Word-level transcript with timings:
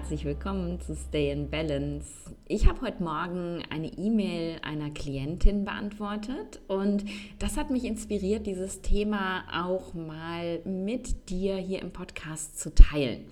Herzlich 0.00 0.24
willkommen 0.24 0.80
zu 0.80 0.96
Stay 0.96 1.30
in 1.30 1.50
Balance. 1.50 2.08
Ich 2.48 2.66
habe 2.66 2.80
heute 2.80 3.02
Morgen 3.02 3.62
eine 3.68 3.86
E-Mail 3.86 4.58
einer 4.62 4.88
Klientin 4.90 5.66
beantwortet 5.66 6.58
und 6.68 7.04
das 7.38 7.58
hat 7.58 7.68
mich 7.68 7.84
inspiriert, 7.84 8.46
dieses 8.46 8.80
Thema 8.80 9.44
auch 9.52 9.92
mal 9.92 10.60
mit 10.64 11.28
dir 11.28 11.56
hier 11.56 11.82
im 11.82 11.92
Podcast 11.92 12.58
zu 12.58 12.74
teilen. 12.74 13.26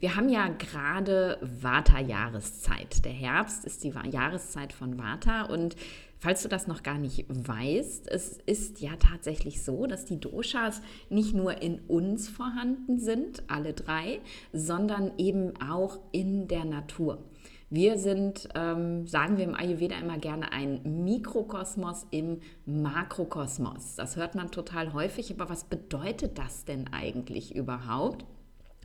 Wir 0.00 0.16
haben 0.16 0.28
ja 0.28 0.48
gerade 0.48 1.38
Vata-Jahreszeit. 1.40 3.04
Der 3.04 3.12
Herbst 3.12 3.64
ist 3.64 3.84
die 3.84 3.94
Jahreszeit 4.10 4.72
von 4.72 4.98
Vata 4.98 5.42
und 5.42 5.76
Falls 6.20 6.42
du 6.42 6.48
das 6.48 6.66
noch 6.66 6.82
gar 6.82 6.98
nicht 6.98 7.26
weißt, 7.28 8.10
es 8.10 8.38
ist 8.44 8.80
ja 8.80 8.96
tatsächlich 8.96 9.62
so, 9.62 9.86
dass 9.86 10.04
die 10.04 10.18
Doshas 10.18 10.82
nicht 11.10 11.32
nur 11.32 11.62
in 11.62 11.78
uns 11.80 12.28
vorhanden 12.28 12.98
sind, 12.98 13.44
alle 13.48 13.72
drei, 13.72 14.20
sondern 14.52 15.12
eben 15.16 15.52
auch 15.60 16.00
in 16.10 16.48
der 16.48 16.64
Natur. 16.64 17.24
Wir 17.70 17.98
sind, 17.98 18.48
ähm, 18.54 19.06
sagen 19.06 19.36
wir 19.36 19.44
im 19.44 19.54
Ayurveda 19.54 19.96
immer 19.98 20.18
gerne, 20.18 20.52
ein 20.52 21.04
Mikrokosmos 21.04 22.06
im 22.10 22.40
Makrokosmos. 22.64 23.94
Das 23.94 24.16
hört 24.16 24.34
man 24.34 24.50
total 24.50 24.94
häufig, 24.94 25.30
aber 25.30 25.50
was 25.50 25.64
bedeutet 25.64 26.38
das 26.38 26.64
denn 26.64 26.88
eigentlich 26.92 27.54
überhaupt? 27.54 28.24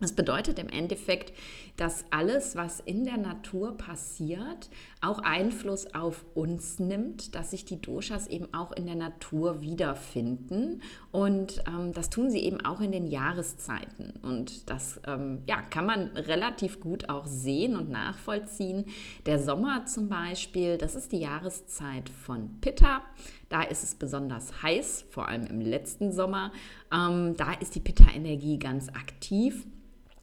Das 0.04 0.12
bedeutet 0.12 0.60
im 0.60 0.68
Endeffekt, 0.68 1.32
dass 1.78 2.04
alles, 2.12 2.58
was 2.58 2.82
in 2.82 3.06
der 3.06 3.16
Natur 3.16 3.78
passiert, 3.78 4.70
auch 5.00 5.20
Einfluss 5.20 5.96
auf 5.96 6.26
uns 6.34 6.78
nimmt, 6.78 7.36
dass 7.36 7.52
sich 7.52 7.64
die 7.64 7.80
Doshas 7.80 8.28
eben 8.28 8.54
auch 8.54 8.74
in 8.74 8.86
der 8.86 8.96
Natur 8.96 9.62
wiederfinden. 9.62 10.82
Und 11.14 11.64
ähm, 11.68 11.94
das 11.94 12.10
tun 12.10 12.30
sie 12.30 12.40
eben 12.40 12.60
auch 12.66 12.82
in 12.82 12.92
den 12.92 13.08
Jahreszeiten. 13.08 14.12
Und 14.24 14.70
das 14.70 15.00
ähm, 15.08 15.44
ja, 15.48 15.62
kann 15.62 15.86
man 15.86 16.08
relativ 16.18 16.82
gut 16.82 17.08
auch 17.08 17.26
sehen 17.26 17.78
und 17.78 17.90
nachvollziehen. 17.90 18.84
Der 19.26 19.40
Sommer 19.40 19.86
zum 19.86 20.10
Beispiel, 20.10 20.78
das 20.78 20.96
ist 20.96 21.14
die 21.14 21.20
Jahreszeit 21.20 22.10
von 22.10 22.60
Pitta. 22.60 23.04
Da 23.48 23.62
ist 23.62 23.84
es 23.84 23.96
besonders 23.96 24.64
heiß, 24.64 25.06
vor 25.12 25.30
allem 25.30 25.46
im 25.46 25.62
letzten 25.62 26.12
Sommer. 26.12 26.52
Ähm, 26.94 27.38
da 27.38 27.54
ist 27.54 27.76
die 27.76 27.80
Pitta-Energie 27.80 28.60
ganz 28.60 28.90
aktiv. 28.90 29.66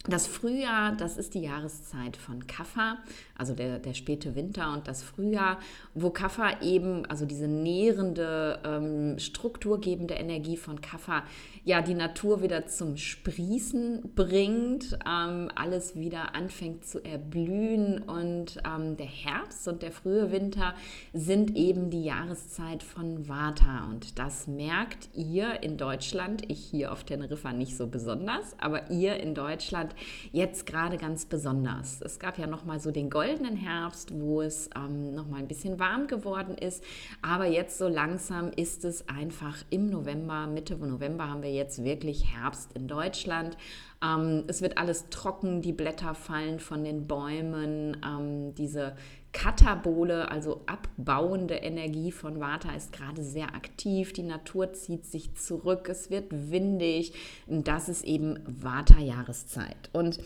Das 0.09 0.27
Frühjahr, 0.27 0.97
das 0.97 1.19
ist 1.19 1.35
die 1.35 1.43
Jahreszeit 1.43 2.17
von 2.17 2.47
Kaffa, 2.47 2.97
also 3.37 3.53
der, 3.53 3.79
der 3.79 3.93
späte 3.93 4.35
Winter 4.35 4.73
und 4.73 4.89
das 4.89 5.03
Frühjahr, 5.03 5.59
wo 5.93 6.09
Kaffa 6.09 6.63
eben, 6.63 7.05
also 7.05 7.27
diese 7.27 7.47
nährende, 7.47 8.61
ähm, 8.65 9.19
strukturgebende 9.19 10.15
Energie 10.15 10.57
von 10.57 10.81
Kaffa, 10.81 11.25
ja 11.65 11.83
die 11.83 11.93
Natur 11.93 12.41
wieder 12.41 12.67
zum 12.67 12.97
Sprießen 12.97 14.13
bringt, 14.15 14.99
ähm, 15.07 15.51
alles 15.55 15.95
wieder 15.97 16.35
anfängt 16.35 16.87
zu 16.87 17.05
erblühen 17.05 17.99
und 17.99 18.57
ähm, 18.65 18.97
der 18.97 19.07
Herbst 19.07 19.69
und 19.69 19.83
der 19.83 19.93
frühe 19.93 20.33
Winter 20.33 20.75
sind 21.13 21.57
eben 21.57 21.91
die 21.91 22.05
Jahreszeit 22.05 22.83
von 22.83 23.29
Vata 23.29 23.87
und 23.91 24.19
das 24.19 24.47
merkt 24.47 25.11
ihr 25.15 25.63
in 25.63 25.77
Deutschland, 25.77 26.51
ich 26.51 26.65
hier 26.65 26.91
auf 26.91 27.05
Teneriffa 27.05 27.53
nicht 27.53 27.77
so 27.77 27.87
besonders, 27.87 28.57
aber 28.59 28.91
ihr 28.91 29.21
in 29.21 29.35
Deutschland 29.35 29.90
Deutschland 29.91 30.31
jetzt 30.33 30.67
gerade 30.67 30.97
ganz 30.97 31.25
besonders. 31.25 32.01
Es 32.03 32.19
gab 32.19 32.39
ja 32.39 32.47
noch 32.47 32.65
mal 32.65 32.81
so 32.81 32.91
den 32.91 33.11
goldenen 33.11 33.57
Herbst, 33.57 34.13
wo 34.13 34.43
es 34.43 34.71
ähm, 34.77 35.15
noch 35.15 35.27
mal 35.27 35.39
ein 35.39 35.49
bisschen 35.49 35.79
warm 35.79 36.07
geworden 36.07 36.57
ist, 36.57 36.83
aber 37.23 37.47
jetzt 37.47 37.79
so 37.79 37.89
langsam 37.89 38.51
ist 38.51 38.85
es 38.85 39.09
einfach 39.09 39.57
im 39.71 39.91
November, 39.91 40.47
Mitte 40.47 40.77
November 40.77 41.29
haben 41.29 41.43
wir 41.43 41.53
jetzt 41.53 41.85
wirklich 41.85 42.35
Herbst 42.35 42.73
in 42.75 42.89
Deutschland. 42.89 43.57
Ähm, 44.03 44.45
es 44.47 44.63
wird 44.63 44.79
alles 44.79 45.09
trocken, 45.11 45.61
die 45.61 45.73
Blätter 45.73 46.15
fallen 46.15 46.59
von 46.59 46.85
den 46.85 47.07
Bäumen, 47.07 47.97
ähm, 48.05 48.55
diese 48.55 48.95
Katabole, 49.33 50.31
also 50.31 50.63
abbauende 50.67 51.55
Energie 51.55 52.11
von 52.13 52.41
Vata 52.41 52.75
ist 52.75 52.93
gerade 52.93 53.23
sehr 53.23 53.55
aktiv. 53.55 54.13
Die 54.13 54.23
Natur 54.23 54.73
zieht 54.73 55.07
sich 55.07 55.35
zurück, 55.35 55.89
es 55.89 56.11
wird 56.11 56.27
windig. 56.51 57.13
Das 57.47 57.89
ist 57.89 58.05
eben 58.05 58.41
Vata-Jahreszeit. 58.47 59.91
Und 59.93 60.19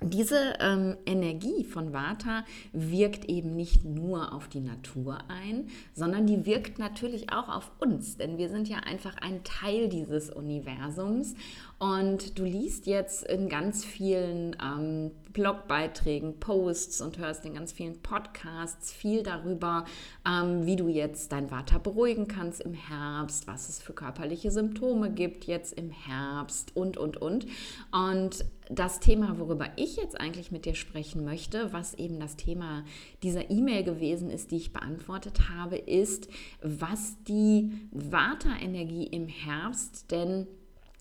diese 0.00 0.54
ähm, 0.60 0.96
Energie 1.06 1.64
von 1.64 1.92
Vata 1.92 2.44
wirkt 2.72 3.24
eben 3.24 3.56
nicht 3.56 3.84
nur 3.84 4.32
auf 4.32 4.46
die 4.46 4.60
Natur 4.60 5.18
ein, 5.26 5.68
sondern 5.92 6.24
die 6.24 6.46
wirkt 6.46 6.78
natürlich 6.78 7.32
auch 7.32 7.48
auf 7.48 7.72
uns, 7.80 8.16
denn 8.16 8.38
wir 8.38 8.48
sind 8.48 8.68
ja 8.68 8.78
einfach 8.78 9.16
ein 9.16 9.42
Teil 9.42 9.88
dieses 9.88 10.30
Universums. 10.30 11.34
Und 11.80 12.38
du 12.38 12.44
liest 12.44 12.86
jetzt 12.86 13.24
in 13.24 13.48
ganz 13.48 13.84
vielen 13.84 14.56
ähm, 14.62 15.10
Blogbeiträgen, 15.32 16.40
Posts 16.40 17.00
und 17.00 17.18
hörst 17.18 17.44
in 17.44 17.54
ganz 17.54 17.72
vielen 17.72 18.00
Podcasts 18.00 18.92
viel 18.92 19.22
darüber, 19.22 19.84
ähm, 20.26 20.66
wie 20.66 20.76
du 20.76 20.88
jetzt 20.88 21.32
dein 21.32 21.50
Vata 21.50 21.78
beruhigen 21.78 22.28
kannst 22.28 22.60
im 22.60 22.74
Herbst, 22.74 23.46
was 23.46 23.68
es 23.68 23.80
für 23.80 23.92
körperliche 23.92 24.50
Symptome 24.50 25.10
gibt 25.10 25.44
jetzt 25.44 25.72
im 25.72 25.90
Herbst 25.90 26.74
und, 26.76 26.96
und, 26.96 27.16
und. 27.16 27.46
Und 27.92 28.44
das 28.70 29.00
Thema, 29.00 29.38
worüber 29.38 29.66
ich 29.76 29.96
jetzt 29.96 30.20
eigentlich 30.20 30.50
mit 30.50 30.64
dir 30.64 30.74
sprechen 30.74 31.24
möchte, 31.24 31.72
was 31.72 31.94
eben 31.94 32.20
das 32.20 32.36
Thema 32.36 32.84
dieser 33.22 33.50
E-Mail 33.50 33.82
gewesen 33.82 34.30
ist, 34.30 34.50
die 34.50 34.56
ich 34.56 34.72
beantwortet 34.72 35.48
habe, 35.48 35.76
ist, 35.76 36.28
was 36.60 37.16
die 37.24 37.72
Vata-Energie 37.92 39.06
im 39.06 39.26
Herbst 39.28 40.10
denn 40.10 40.46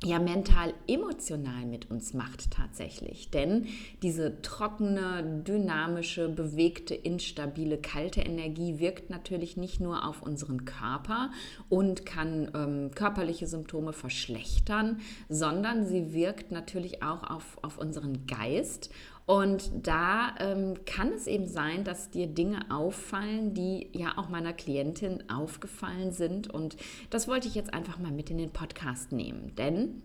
ja 0.03 0.19
mental 0.19 0.75
emotional 0.87 1.65
mit 1.65 1.89
uns 1.89 2.13
macht 2.13 2.51
tatsächlich. 2.51 3.31
Denn 3.31 3.65
diese 4.03 4.41
trockene, 4.43 5.41
dynamische, 5.43 6.29
bewegte, 6.29 6.93
instabile, 6.93 7.79
kalte 7.79 8.21
Energie 8.21 8.79
wirkt 8.79 9.09
natürlich 9.09 9.57
nicht 9.57 9.79
nur 9.79 10.07
auf 10.07 10.21
unseren 10.21 10.65
Körper 10.65 11.31
und 11.69 12.05
kann 12.05 12.51
ähm, 12.53 12.91
körperliche 12.93 13.47
Symptome 13.47 13.91
verschlechtern, 13.91 14.99
sondern 15.29 15.85
sie 15.87 16.13
wirkt 16.13 16.51
natürlich 16.51 17.01
auch 17.01 17.27
auf, 17.27 17.57
auf 17.63 17.79
unseren 17.79 18.27
Geist 18.27 18.91
und 19.27 19.85
da 19.85 20.33
ähm, 20.39 20.85
kann 20.85 21.11
es 21.11 21.27
eben 21.27 21.49
sein, 21.49 21.83
dass 21.83 22.09
dir 22.09 22.27
Dinge 22.27 22.71
auffallen, 22.71 23.53
die 23.53 23.89
ja 23.91 24.17
auch 24.17 24.29
meiner 24.29 24.53
Klientin 24.53 25.29
aufgefallen 25.29 26.13
sind. 26.13 26.49
Und 26.49 26.77
das 27.09 27.27
wollte 27.27 27.49
ich 27.49 27.53
jetzt 27.53 27.73
einfach 27.73 27.99
mal 27.99 28.13
mit 28.13 28.29
in 28.29 28.37
den 28.37 28.51
Podcast 28.51 29.11
nehmen. 29.11 29.53
Denn 29.57 30.01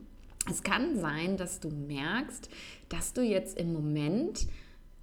es 0.50 0.64
kann 0.64 0.98
sein, 0.98 1.36
dass 1.36 1.60
du 1.60 1.68
merkst, 1.68 2.50
dass 2.88 3.12
du 3.12 3.22
jetzt 3.22 3.56
im 3.56 3.72
Moment 3.72 4.48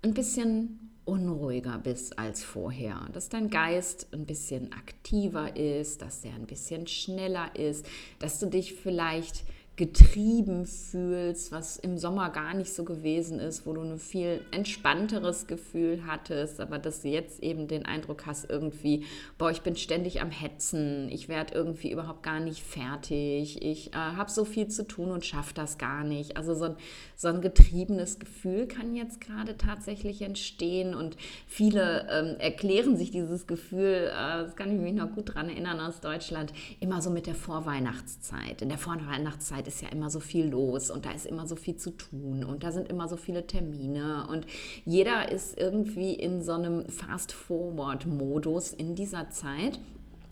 ein 0.02 0.14
bisschen 0.14 0.92
unruhiger 1.06 1.78
bist 1.78 2.20
als 2.20 2.44
vorher, 2.44 3.08
dass 3.14 3.30
dein 3.30 3.50
Geist 3.50 4.10
ein 4.12 4.26
bisschen 4.26 4.74
aktiver 4.74 5.56
ist, 5.56 6.02
dass 6.02 6.26
er 6.26 6.34
ein 6.36 6.46
bisschen 6.46 6.88
schneller 6.88 7.56
ist, 7.56 7.86
dass 8.20 8.38
du 8.38 8.48
dich 8.48 8.74
vielleicht 8.74 9.46
getrieben 9.80 10.66
fühlst, 10.66 11.54
was 11.54 11.78
im 11.78 11.98
Sommer 11.98 12.32
gar 12.32 12.54
nicht 12.54 12.74
so 12.74 12.84
gewesen 12.84 13.40
ist, 13.40 13.66
wo 13.66 13.72
du 13.72 13.80
ein 13.80 13.98
viel 13.98 14.42
entspannteres 14.52 15.48
Gefühl 15.48 16.04
hattest, 16.06 16.60
aber 16.60 16.80
dass 16.80 17.04
du 17.04 17.08
jetzt 17.08 17.42
eben 17.42 17.70
den 17.70 17.86
Eindruck 17.86 18.26
hast, 18.26 18.50
irgendwie, 18.50 19.06
boah, 19.38 19.52
ich 19.52 19.62
bin 19.62 19.78
ständig 19.78 20.20
am 20.20 20.32
Hetzen, 20.32 21.08
ich 21.10 21.30
werde 21.30 21.54
irgendwie 21.54 21.94
überhaupt 21.94 22.24
gar 22.24 22.42
nicht 22.42 22.62
fertig, 22.62 23.62
ich 23.62 23.94
äh, 23.94 23.96
habe 23.96 24.30
so 24.30 24.44
viel 24.44 24.68
zu 24.68 24.86
tun 24.86 25.12
und 25.12 25.26
schaffe 25.26 25.54
das 25.54 25.78
gar 25.78 26.04
nicht. 26.04 26.36
Also 26.36 26.56
so 26.56 26.66
ein, 26.66 26.76
so 27.20 27.28
ein 27.28 27.42
getriebenes 27.42 28.18
Gefühl 28.18 28.66
kann 28.66 28.96
jetzt 28.96 29.20
gerade 29.20 29.58
tatsächlich 29.58 30.22
entstehen 30.22 30.96
und 30.96 31.18
viele 31.48 32.08
ähm, 32.10 32.40
erklären 32.40 32.96
sich 32.96 33.12
dieses 33.12 33.46
Gefühl, 33.46 34.10
äh, 34.10 34.44
das 34.44 34.56
kann 34.56 34.74
ich 34.74 34.80
mich 34.80 34.94
noch 34.94 35.12
gut 35.12 35.28
daran 35.28 35.50
erinnern 35.50 35.82
aus 35.82 36.00
Deutschland, 36.00 36.54
immer 36.80 37.02
so 37.02 37.10
mit 37.10 37.28
der 37.28 37.36
Vorweihnachtszeit. 37.36 38.62
In 38.62 38.70
der 38.70 38.78
Vorweihnachtszeit 38.78 39.68
ist 39.68 39.82
ja 39.82 39.90
immer 39.90 40.10
so 40.10 40.22
viel 40.22 40.48
los 40.48 40.90
und 40.90 41.06
da 41.06 41.12
ist 41.12 41.26
immer 41.26 41.46
so 41.46 41.58
viel 41.58 41.76
zu 41.76 41.92
tun 41.92 42.46
und 42.46 42.64
da 42.64 42.72
sind 42.72 42.88
immer 42.88 43.10
so 43.10 43.18
viele 43.18 43.46
Termine 43.46 44.26
und 44.30 44.46
jeder 44.86 45.30
ist 45.30 45.60
irgendwie 45.60 46.14
in 46.14 46.42
so 46.42 46.54
einem 46.54 46.88
Fast-Forward-Modus 46.88 48.72
in 48.72 48.96
dieser 48.96 49.30
Zeit. 49.30 49.78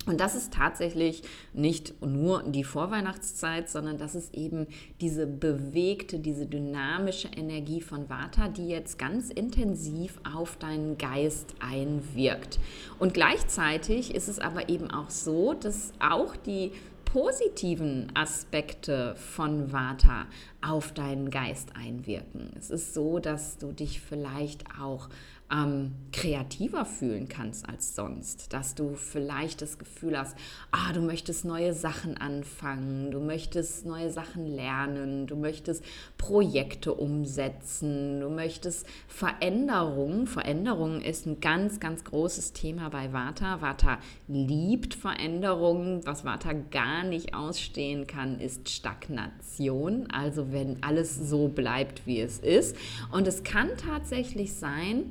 Und 0.07 0.19
das 0.19 0.35
ist 0.35 0.53
tatsächlich 0.53 1.21
nicht 1.53 2.01
nur 2.01 2.43
die 2.43 2.63
Vorweihnachtszeit, 2.63 3.69
sondern 3.69 3.97
das 3.97 4.15
ist 4.15 4.33
eben 4.33 4.67
diese 5.01 5.27
bewegte, 5.27 6.19
diese 6.19 6.45
dynamische 6.45 7.27
Energie 7.27 7.81
von 7.81 8.09
Vata, 8.09 8.47
die 8.47 8.69
jetzt 8.69 8.97
ganz 8.97 9.29
intensiv 9.29 10.19
auf 10.33 10.55
deinen 10.57 10.97
Geist 10.97 11.55
einwirkt. 11.59 12.59
Und 12.99 13.13
gleichzeitig 13.13 14.15
ist 14.15 14.29
es 14.29 14.39
aber 14.39 14.69
eben 14.69 14.89
auch 14.89 15.09
so, 15.09 15.53
dass 15.53 15.91
auch 15.99 16.35
die 16.35 16.71
positiven 17.05 18.11
Aspekte 18.15 19.15
von 19.15 19.71
Vata 19.71 20.25
auf 20.61 20.93
deinen 20.93 21.29
Geist 21.29 21.69
einwirken. 21.75 22.51
Es 22.57 22.69
ist 22.69 22.93
so, 22.93 23.19
dass 23.19 23.57
du 23.57 23.71
dich 23.71 24.01
vielleicht 24.01 24.65
auch 24.81 25.09
ähm, 25.51 25.95
kreativer 26.11 26.85
fühlen 26.85 27.29
kannst 27.29 27.67
als 27.69 27.95
sonst, 27.95 28.51
dass 28.51 28.75
du 28.75 28.95
vielleicht 28.95 29.61
das 29.61 29.77
Gefühl 29.77 30.17
hast, 30.17 30.35
ah, 30.71 30.91
du 30.93 31.01
möchtest 31.01 31.45
neue 31.45 31.73
Sachen 31.73 32.17
anfangen, 32.17 33.11
du 33.11 33.19
möchtest 33.19 33.85
neue 33.85 34.11
Sachen 34.11 34.45
lernen, 34.45 35.27
du 35.27 35.35
möchtest 35.35 35.83
Projekte 36.17 36.93
umsetzen, 36.93 38.19
du 38.19 38.29
möchtest 38.29 38.85
Veränderung. 39.07 40.27
Veränderung 40.27 41.01
ist 41.01 41.25
ein 41.25 41.39
ganz, 41.39 41.79
ganz 41.79 42.03
großes 42.03 42.53
Thema 42.53 42.89
bei 42.89 43.13
Vata. 43.13 43.61
Vata 43.61 43.99
liebt 44.27 44.95
Veränderungen. 44.95 46.05
Was 46.05 46.25
Vata 46.25 46.53
gar 46.53 47.03
nicht 47.03 47.33
ausstehen 47.33 48.05
kann, 48.05 48.39
ist 48.39 48.69
Stagnation. 48.69 50.07
Also 50.11 50.51
wenn 50.51 50.83
alles 50.83 51.15
so 51.15 51.47
bleibt, 51.47 52.05
wie 52.05 52.19
es 52.19 52.39
ist. 52.39 52.75
Und 53.11 53.27
es 53.27 53.43
kann 53.43 53.69
tatsächlich 53.77 54.53
sein, 54.53 55.05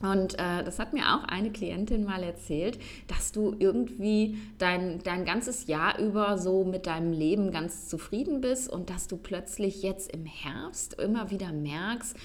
und 0.00 0.34
äh, 0.34 0.62
das 0.64 0.78
hat 0.78 0.92
mir 0.92 1.14
auch 1.14 1.24
eine 1.24 1.50
Klientin 1.50 2.04
mal 2.04 2.22
erzählt, 2.22 2.78
dass 3.08 3.32
du 3.32 3.54
irgendwie 3.58 4.38
dein, 4.58 5.02
dein 5.02 5.24
ganzes 5.24 5.66
Jahr 5.66 5.98
über 5.98 6.38
so 6.38 6.64
mit 6.64 6.86
deinem 6.86 7.12
Leben 7.12 7.50
ganz 7.50 7.88
zufrieden 7.88 8.40
bist 8.40 8.68
und 8.68 8.90
dass 8.90 9.08
du 9.08 9.16
plötzlich 9.16 9.82
jetzt 9.82 10.12
im 10.12 10.26
Herbst 10.26 10.94
immer 10.94 11.30
wieder 11.30 11.52
merkst, 11.52 12.16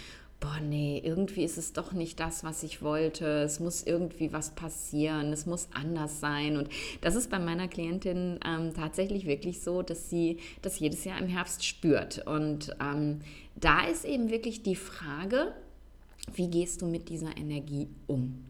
boah, 0.42 0.60
nee, 0.60 1.00
irgendwie 1.06 1.44
ist 1.44 1.60
es 1.60 1.72
doch 1.72 1.94
nicht 1.94 2.20
das, 2.20 2.44
was 2.44 2.64
ich 2.64 2.82
wollte. 2.82 3.44
Es 3.44 3.60
muss 3.60 3.84
irgendwie 3.84 4.34
was 4.34 4.50
passieren, 4.50 5.32
es 5.32 5.46
muss 5.46 5.70
anders 5.72 6.20
sein. 6.20 6.58
Und 6.58 6.68
das 7.02 7.16
ist 7.16 7.30
bei 7.30 7.38
meiner 7.38 7.68
Klientin 7.68 8.40
ähm, 8.44 8.74
tatsächlich 8.74 9.28
wirklich 9.28 9.62
so, 9.62 9.84
dass 9.84 10.10
sie 10.10 10.40
das 10.64 10.80
jedes 10.80 11.06
Jahr 11.06 11.20
im 11.20 11.28
Herbst 11.28 11.64
spürt. 11.64 12.26
Und 12.26 12.76
ähm, 12.82 13.22
da 13.56 13.86
ist 13.86 14.04
eben 14.04 14.32
wirklich 14.32 14.64
die 14.64 14.76
Frage, 14.76 15.54
wie 16.34 16.50
gehst 16.50 16.82
du 16.82 16.86
mit 16.86 17.10
dieser 17.10 17.38
Energie 17.38 17.90
um? 18.08 18.46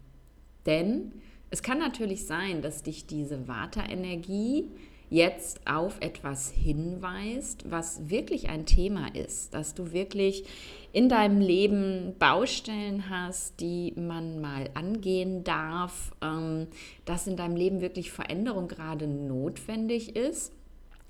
Denn 0.66 1.14
es 1.50 1.64
kann 1.64 1.80
natürlich 1.80 2.26
sein, 2.26 2.62
dass 2.62 2.84
dich 2.84 3.08
diese 3.08 3.48
Vata-Energie 3.48 4.70
jetzt 5.10 5.68
auf 5.68 5.98
etwas 6.00 6.50
hinweist, 6.52 7.70
was 7.70 8.10
wirklich 8.10 8.48
ein 8.48 8.66
Thema 8.66 9.14
ist, 9.14 9.54
dass 9.54 9.74
du 9.74 9.92
wirklich 9.92 10.46
in 10.94 11.10
deinem 11.10 11.42
Leben 11.42 12.16
Baustellen 12.18 13.10
hast, 13.10 13.60
die 13.60 13.94
man 13.98 14.40
mal 14.40 14.70
angehen 14.74 15.44
darf, 15.44 16.14
ähm, 16.22 16.68
dass 17.04 17.28
in 17.28 17.36
deinem 17.36 17.58
Leben 17.58 17.82
wirklich 17.82 18.12
Veränderung 18.12 18.70
gerade 18.70 19.06
notwendig 19.06 20.16
ist 20.16 20.54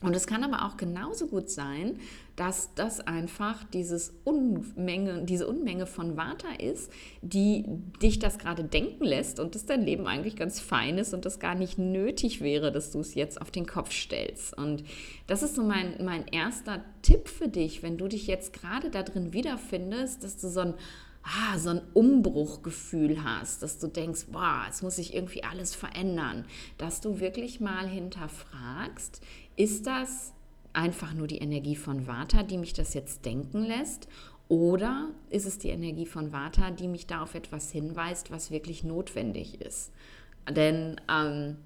und 0.01 0.15
es 0.15 0.25
kann 0.25 0.43
aber 0.43 0.65
auch 0.65 0.77
genauso 0.77 1.27
gut 1.27 1.49
sein, 1.49 1.99
dass 2.41 2.73
das 2.73 3.01
einfach 3.01 3.63
dieses 3.65 4.15
Unmenge, 4.23 5.25
diese 5.25 5.47
Unmenge 5.47 5.85
von 5.85 6.17
Vata 6.17 6.47
ist, 6.57 6.91
die 7.21 7.65
dich 8.01 8.17
das 8.17 8.39
gerade 8.39 8.63
denken 8.63 9.03
lässt 9.03 9.39
und 9.39 9.53
dass 9.53 9.67
dein 9.67 9.83
Leben 9.83 10.07
eigentlich 10.07 10.37
ganz 10.37 10.59
fein 10.59 10.97
ist 10.97 11.13
und 11.13 11.25
das 11.25 11.39
gar 11.39 11.53
nicht 11.53 11.77
nötig 11.77 12.41
wäre, 12.41 12.71
dass 12.71 12.89
du 12.89 12.99
es 12.99 13.13
jetzt 13.13 13.39
auf 13.39 13.51
den 13.51 13.67
Kopf 13.67 13.91
stellst. 13.91 14.57
Und 14.57 14.83
das 15.27 15.43
ist 15.43 15.53
so 15.53 15.61
mein, 15.61 16.03
mein 16.03 16.25
erster 16.25 16.83
Tipp 17.03 17.27
für 17.27 17.47
dich, 17.47 17.83
wenn 17.83 17.99
du 17.99 18.07
dich 18.07 18.25
jetzt 18.25 18.53
gerade 18.53 18.89
da 18.89 19.03
drin 19.03 19.33
wiederfindest, 19.33 20.23
dass 20.23 20.37
du 20.37 20.49
so 20.49 20.61
ein 20.61 20.73
ah, 21.21 21.59
so 21.59 21.69
ein 21.69 21.81
Umbruchgefühl 21.93 23.23
hast, 23.23 23.61
dass 23.61 23.77
du 23.77 23.85
denkst, 23.85 24.25
boah, 24.31 24.65
es 24.67 24.81
muss 24.81 24.95
sich 24.95 25.13
irgendwie 25.13 25.43
alles 25.43 25.75
verändern, 25.75 26.45
dass 26.79 27.01
du 27.01 27.19
wirklich 27.19 27.59
mal 27.59 27.87
hinterfragst, 27.87 29.21
ist 29.55 29.85
das 29.85 30.33
einfach 30.73 31.13
nur 31.13 31.27
die 31.27 31.39
Energie 31.39 31.75
von 31.75 32.07
Vata, 32.07 32.43
die 32.43 32.57
mich 32.57 32.73
das 32.73 32.93
jetzt 32.93 33.25
denken 33.25 33.63
lässt? 33.63 34.07
Oder 34.47 35.09
ist 35.29 35.45
es 35.45 35.59
die 35.59 35.69
Energie 35.69 36.05
von 36.05 36.33
Vata, 36.33 36.71
die 36.71 36.87
mich 36.87 37.07
da 37.07 37.21
auf 37.23 37.35
etwas 37.35 37.71
hinweist, 37.71 38.31
was 38.31 38.51
wirklich 38.51 38.83
notwendig 38.83 39.61
ist? 39.61 39.91
Denn 40.49 40.99
ähm, 41.09 41.57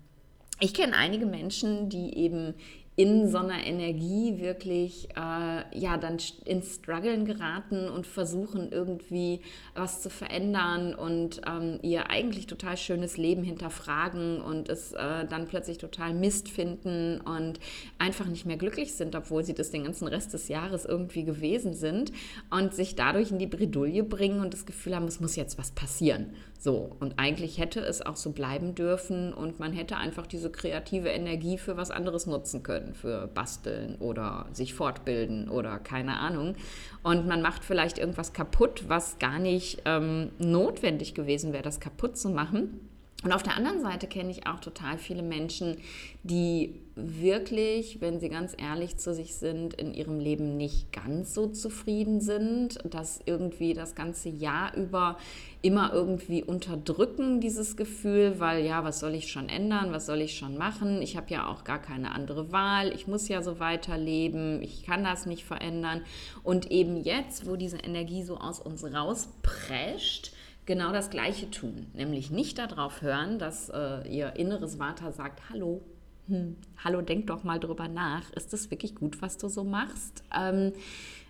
ich 0.59 0.73
kenne 0.73 0.95
einige 0.95 1.25
Menschen, 1.25 1.89
die 1.89 2.15
eben 2.17 2.53
in 2.97 3.29
so 3.29 3.39
einer 3.39 3.65
Energie 3.65 4.39
wirklich 4.39 5.09
äh, 5.17 5.77
ja 5.77 5.97
dann 5.97 6.17
ins 6.45 6.75
Struggeln 6.75 7.25
geraten 7.25 7.89
und 7.89 8.07
versuchen 8.07 8.71
irgendwie 8.71 9.41
was 9.73 10.01
zu 10.01 10.09
verändern 10.09 10.95
und 10.95 11.41
ähm, 11.45 11.79
ihr 11.81 12.09
eigentlich 12.09 12.47
total 12.47 12.77
schönes 12.77 13.17
Leben 13.17 13.43
hinterfragen 13.43 14.39
und 14.39 14.69
es 14.69 14.93
äh, 14.93 15.25
dann 15.29 15.47
plötzlich 15.47 15.77
total 15.77 16.13
Mist 16.13 16.47
finden 16.47 17.19
und 17.19 17.59
einfach 17.99 18.27
nicht 18.27 18.45
mehr 18.45 18.57
glücklich 18.57 18.93
sind, 18.93 19.15
obwohl 19.15 19.43
sie 19.43 19.53
das 19.53 19.71
den 19.71 19.83
ganzen 19.83 20.07
Rest 20.07 20.33
des 20.33 20.47
Jahres 20.47 20.85
irgendwie 20.85 21.25
gewesen 21.25 21.73
sind 21.73 22.13
und 22.49 22.73
sich 22.73 22.95
dadurch 22.95 23.29
in 23.31 23.39
die 23.39 23.47
Bredouille 23.47 24.03
bringen 24.03 24.39
und 24.39 24.53
das 24.53 24.65
Gefühl 24.65 24.95
haben, 24.95 25.05
es 25.05 25.19
muss 25.19 25.35
jetzt 25.35 25.57
was 25.57 25.71
passieren. 25.71 26.33
So, 26.57 26.95
und 26.99 27.19
eigentlich 27.19 27.59
hätte 27.59 27.79
es 27.81 28.01
auch 28.01 28.15
so 28.15 28.31
bleiben 28.31 28.73
dürfen 28.75 29.33
und 29.33 29.59
man 29.59 29.73
hätte 29.73 29.97
einfach 29.97 30.25
diese 30.25 30.49
kreative 30.49 31.09
Energie 31.09 31.57
für 31.57 31.77
was 31.77 31.91
anderes 31.91 32.25
nutzen 32.25 32.63
können, 32.63 32.95
für 32.95 33.27
Basteln 33.27 33.95
oder 33.99 34.47
sich 34.51 34.73
fortbilden 34.73 35.49
oder 35.49 35.77
keine 35.79 36.17
Ahnung. 36.17 36.55
Und 37.03 37.27
man 37.27 37.41
macht 37.41 37.63
vielleicht 37.63 37.97
irgendwas 37.97 38.33
kaputt, 38.33 38.85
was 38.87 39.19
gar 39.19 39.37
nicht 39.37 39.81
ähm, 39.85 40.31
notwendig 40.39 41.13
gewesen 41.13 41.53
wäre, 41.53 41.63
das 41.63 41.79
kaputt 41.79 42.17
zu 42.17 42.29
machen. 42.29 42.79
Und 43.25 43.31
auf 43.33 43.41
der 43.41 43.57
anderen 43.57 43.81
Seite 43.81 44.05
kenne 44.05 44.29
ich 44.29 44.45
auch 44.45 44.59
total 44.59 44.99
viele 44.99 45.23
Menschen, 45.23 45.77
die 46.21 46.75
wirklich, 46.93 47.99
wenn 47.99 48.19
sie 48.19 48.29
ganz 48.29 48.53
ehrlich 48.55 48.97
zu 48.97 49.15
sich 49.15 49.33
sind, 49.33 49.73
in 49.73 49.95
ihrem 49.95 50.19
Leben 50.19 50.57
nicht 50.57 50.93
ganz 50.93 51.33
so 51.33 51.47
zufrieden 51.47 52.21
sind, 52.21 52.77
dass 52.85 53.19
irgendwie 53.25 53.73
das 53.73 53.95
ganze 53.95 54.29
Jahr 54.29 54.75
über 54.77 55.17
immer 55.63 55.91
irgendwie 55.91 56.43
unterdrücken, 56.43 57.41
dieses 57.41 57.75
Gefühl, 57.75 58.39
weil 58.39 58.63
ja, 58.63 58.83
was 58.83 58.99
soll 58.99 59.15
ich 59.15 59.31
schon 59.31 59.49
ändern, 59.49 59.91
was 59.91 60.05
soll 60.05 60.21
ich 60.21 60.37
schon 60.37 60.55
machen, 60.55 61.01
ich 61.01 61.17
habe 61.17 61.31
ja 61.31 61.47
auch 61.47 61.63
gar 61.63 61.81
keine 61.81 62.11
andere 62.11 62.51
Wahl, 62.51 62.93
ich 62.93 63.07
muss 63.07 63.27
ja 63.27 63.41
so 63.41 63.59
weiterleben, 63.59 64.61
ich 64.61 64.83
kann 64.83 65.03
das 65.03 65.25
nicht 65.25 65.45
verändern. 65.45 66.01
Und 66.43 66.69
eben 66.69 66.95
jetzt, 66.95 67.47
wo 67.47 67.55
diese 67.55 67.77
Energie 67.77 68.21
so 68.21 68.37
aus 68.37 68.59
uns 68.59 68.83
rausprescht, 68.83 70.34
genau 70.65 70.91
das 70.91 71.09
Gleiche 71.09 71.49
tun. 71.51 71.87
Nämlich 71.93 72.31
nicht 72.31 72.57
darauf 72.57 73.01
hören, 73.01 73.39
dass 73.39 73.69
äh, 73.69 74.07
ihr 74.07 74.35
inneres 74.35 74.75
Vater 74.75 75.11
sagt, 75.11 75.49
hallo, 75.49 75.81
hm, 76.27 76.55
hallo, 76.83 77.01
denk 77.01 77.27
doch 77.27 77.43
mal 77.43 77.59
drüber 77.59 77.87
nach. 77.87 78.31
Ist 78.33 78.53
das 78.53 78.71
wirklich 78.71 78.95
gut, 78.95 79.21
was 79.21 79.37
du 79.37 79.47
so 79.47 79.63
machst? 79.63 80.23
Ähm, 80.35 80.73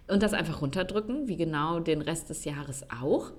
und 0.07 0.21
das 0.21 0.33
einfach 0.33 0.61
runterdrücken, 0.61 1.27
wie 1.27 1.35
genau 1.35 1.79
den 1.79 2.01
Rest 2.01 2.29
des 2.29 2.45
Jahres 2.45 2.85
auch 3.01 3.31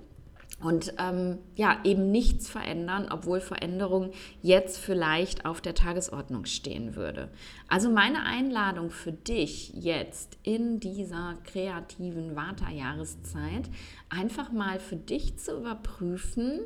und 0.59 0.93
ähm, 0.97 1.37
ja, 1.55 1.79
eben 1.83 2.09
nichts 2.11 2.49
verändern, 2.49 3.09
obwohl 3.11 3.39
Veränderung 3.41 4.11
jetzt 4.41 4.79
vielleicht 4.79 5.45
auf 5.45 5.61
der 5.61 5.75
Tagesordnung 5.75 6.45
stehen 6.45 6.95
würde. 6.95 7.29
Also 7.67 7.91
meine 7.91 8.23
Einladung 8.23 8.89
für 8.89 9.11
dich 9.11 9.71
jetzt 9.73 10.39
in 10.41 10.79
dieser 10.79 11.35
kreativen 11.43 12.35
Vata-Jahreszeit, 12.35 13.69
einfach 14.09 14.51
mal 14.51 14.79
für 14.79 14.95
dich 14.95 15.37
zu 15.37 15.57
überprüfen, 15.57 16.61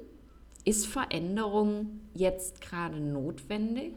ist 0.63 0.87
Veränderung 0.87 2.01
jetzt 2.13 2.61
gerade 2.61 2.99
notwendig? 2.99 3.93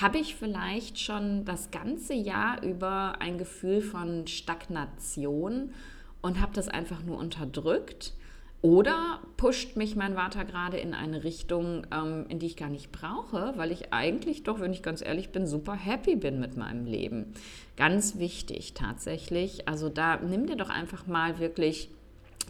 Habe 0.00 0.18
ich 0.18 0.34
vielleicht 0.34 0.98
schon 0.98 1.44
das 1.44 1.70
ganze 1.70 2.14
Jahr 2.14 2.62
über 2.62 3.20
ein 3.20 3.38
Gefühl 3.38 3.82
von 3.82 4.26
Stagnation 4.26 5.74
und 6.22 6.40
habe 6.40 6.52
das 6.54 6.68
einfach 6.68 7.04
nur 7.04 7.18
unterdrückt? 7.18 8.14
Oder 8.62 9.18
pusht 9.36 9.76
mich 9.76 9.96
mein 9.96 10.14
Vater 10.14 10.44
gerade 10.44 10.76
in 10.76 10.94
eine 10.94 11.24
Richtung, 11.24 11.84
ähm, 11.92 12.26
in 12.28 12.38
die 12.38 12.46
ich 12.46 12.56
gar 12.56 12.68
nicht 12.68 12.92
brauche, 12.92 13.54
weil 13.56 13.72
ich 13.72 13.92
eigentlich 13.92 14.44
doch, 14.44 14.60
wenn 14.60 14.72
ich 14.72 14.84
ganz 14.84 15.02
ehrlich 15.02 15.30
bin, 15.30 15.48
super 15.48 15.74
happy 15.74 16.14
bin 16.14 16.38
mit 16.38 16.56
meinem 16.56 16.86
Leben. 16.86 17.34
Ganz 17.76 18.18
wichtig 18.18 18.74
tatsächlich. 18.74 19.68
Also 19.68 19.88
da 19.88 20.18
nimm 20.18 20.46
dir 20.46 20.54
doch 20.54 20.70
einfach 20.70 21.08
mal 21.08 21.40
wirklich 21.40 21.90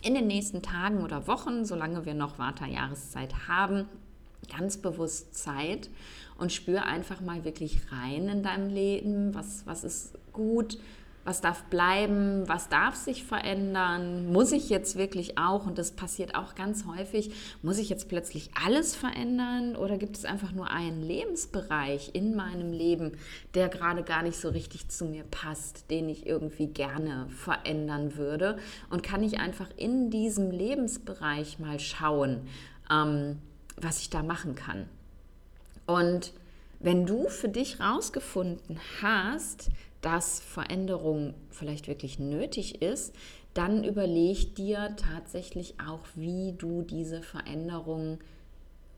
in 0.03 0.15
den 0.15 0.27
nächsten 0.27 0.61
Tagen 0.61 1.03
oder 1.03 1.27
Wochen, 1.27 1.65
solange 1.65 2.05
wir 2.05 2.15
noch 2.15 2.35
Vater-Jahreszeit 2.35 3.49
haben, 3.49 3.87
ganz 4.55 4.77
bewusst 4.77 5.35
Zeit 5.35 5.89
und 6.37 6.53
spür 6.53 6.85
einfach 6.85 7.23
mal 7.23 7.45
wirklich 7.45 7.91
rein 7.91 8.29
in 8.29 8.43
deinem 8.43 8.69
Leben, 8.69 9.35
was, 9.35 9.67
was 9.67 9.83
ist 9.83 10.19
gut, 10.35 10.77
was 11.25 11.41
darf 11.41 11.63
bleiben, 11.65 12.49
was 12.49 12.69
darf 12.69 12.97
sich 12.97 13.25
verändern, 13.25 14.33
muss 14.33 14.51
ich 14.53 14.69
jetzt 14.69 14.97
wirklich 14.97 15.39
auch, 15.39 15.67
und 15.67 15.79
das 15.79 15.93
passiert 15.93 16.35
auch 16.35 16.55
ganz 16.55 16.85
häufig, 16.87 17.33
muss 17.63 17.79
ich 17.79 17.89
jetzt 17.89 18.09
plötzlich 18.09 18.51
alles 18.65 18.97
verändern 18.97 19.77
oder 19.77 19.99
gibt 19.99 20.17
es 20.17 20.25
einfach 20.25 20.53
nur 20.53 20.71
einen 20.71 21.03
Lebensbereich 21.03 22.11
in 22.15 22.35
meinem 22.35 22.73
Leben, 22.73 23.13
der 23.55 23.69
gerade 23.69 24.03
gar 24.03 24.23
nicht 24.23 24.37
so 24.37 24.49
richtig 24.49 24.89
zu 24.89 25.05
mir 25.05 25.25
passt, 25.25 25.91
den 25.91 26.09
ich 26.09 26.27
irgendwie 26.27 26.67
gerne 26.67 27.27
verändern 27.29 28.17
würde 28.17 28.59
und 28.91 29.03
kann 29.03 29.23
ich 29.23 29.39
einfach 29.39 29.69
in 29.77 30.11
diesem 30.11 30.51
Lebensbereich 30.51 31.59
mal 31.59 31.79
schauen, 31.79 32.49
ähm, 32.91 33.39
was 33.81 34.01
ich 34.01 34.11
da 34.11 34.23
machen 34.23 34.55
kann. 34.55 34.89
Und 35.87 36.33
wenn 36.81 37.07
du 37.07 37.29
für 37.29 37.49
dich 37.49 37.79
rausgefunden 37.81 38.81
hast, 39.01 39.71
dass 40.03 40.41
Veränderung 40.41 41.33
vielleicht 41.51 41.89
wirklich 41.89 42.19
nötig 42.19 42.83
ist, 42.83 43.15
dann 43.55 43.85
überleg 43.85 44.55
dir 44.55 44.95
tatsächlich 44.97 45.77
auch, 45.81 46.01
wie 46.15 46.53
du 46.53 46.83
diese 46.83 47.23
Veränderung 47.23 48.19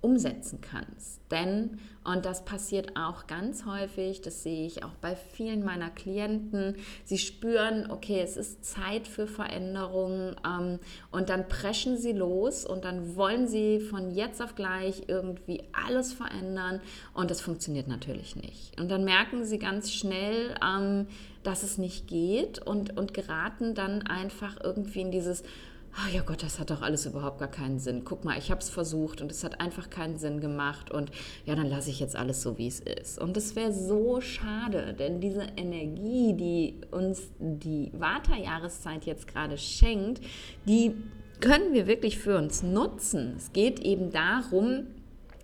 umsetzen 0.04 0.60
kannst. 0.60 1.20
Denn, 1.30 1.78
und 2.04 2.26
das 2.26 2.44
passiert 2.44 2.94
auch 2.96 3.26
ganz 3.26 3.64
häufig, 3.64 4.20
das 4.20 4.42
sehe 4.42 4.66
ich 4.66 4.84
auch 4.84 4.94
bei 5.00 5.16
vielen 5.16 5.64
meiner 5.64 5.88
Klienten, 5.88 6.76
sie 7.04 7.16
spüren, 7.16 7.90
okay, 7.90 8.20
es 8.20 8.36
ist 8.36 8.64
Zeit 8.64 9.08
für 9.08 9.26
Veränderungen 9.26 10.36
ähm, 10.46 10.78
und 11.10 11.30
dann 11.30 11.48
preschen 11.48 11.96
sie 11.96 12.12
los 12.12 12.66
und 12.66 12.84
dann 12.84 13.16
wollen 13.16 13.48
sie 13.48 13.80
von 13.80 14.10
jetzt 14.10 14.42
auf 14.42 14.54
gleich 14.54 15.04
irgendwie 15.08 15.62
alles 15.72 16.12
verändern 16.12 16.82
und 17.14 17.30
das 17.30 17.40
funktioniert 17.40 17.88
natürlich 17.88 18.36
nicht. 18.36 18.78
Und 18.78 18.90
dann 18.90 19.04
merken 19.04 19.46
sie 19.46 19.58
ganz 19.58 19.90
schnell, 19.90 20.54
ähm, 20.62 21.06
dass 21.42 21.62
es 21.62 21.78
nicht 21.78 22.06
geht 22.06 22.58
und, 22.58 22.96
und 22.98 23.14
geraten 23.14 23.74
dann 23.74 24.02
einfach 24.02 24.56
irgendwie 24.62 25.00
in 25.00 25.10
dieses, 25.10 25.42
oh 25.96 26.14
ja 26.14 26.22
Gott, 26.22 26.42
das 26.42 26.58
hat 26.58 26.70
doch 26.70 26.82
alles 26.82 27.06
überhaupt 27.06 27.38
gar 27.38 27.50
keinen 27.50 27.78
Sinn. 27.78 28.02
Guck 28.04 28.24
mal, 28.24 28.36
ich 28.38 28.50
habe 28.50 28.60
es 28.60 28.70
versucht 28.70 29.20
und 29.20 29.30
es 29.30 29.44
hat 29.44 29.60
einfach 29.60 29.90
keinen 29.90 30.18
Sinn 30.18 30.40
gemacht 30.40 30.90
und 30.90 31.10
ja, 31.46 31.54
dann 31.54 31.68
lasse 31.68 31.90
ich 31.90 32.00
jetzt 32.00 32.16
alles 32.16 32.42
so, 32.42 32.58
wie 32.58 32.66
es 32.66 32.80
ist. 32.80 33.18
Und 33.18 33.36
das 33.36 33.56
wäre 33.56 33.72
so 33.72 34.20
schade, 34.20 34.94
denn 34.98 35.20
diese 35.20 35.46
Energie, 35.56 36.34
die 36.34 36.80
uns 36.90 37.22
die 37.38 37.90
Vata-Jahreszeit 37.92 39.04
jetzt 39.04 39.26
gerade 39.26 39.58
schenkt, 39.58 40.20
die 40.66 40.94
können 41.40 41.72
wir 41.72 41.86
wirklich 41.86 42.18
für 42.18 42.38
uns 42.38 42.62
nutzen. 42.62 43.34
Es 43.36 43.52
geht 43.52 43.80
eben 43.80 44.10
darum, 44.10 44.86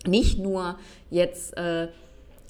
nicht 0.07 0.39
nur 0.39 0.79
jetzt 1.11 1.57
äh, 1.57 1.89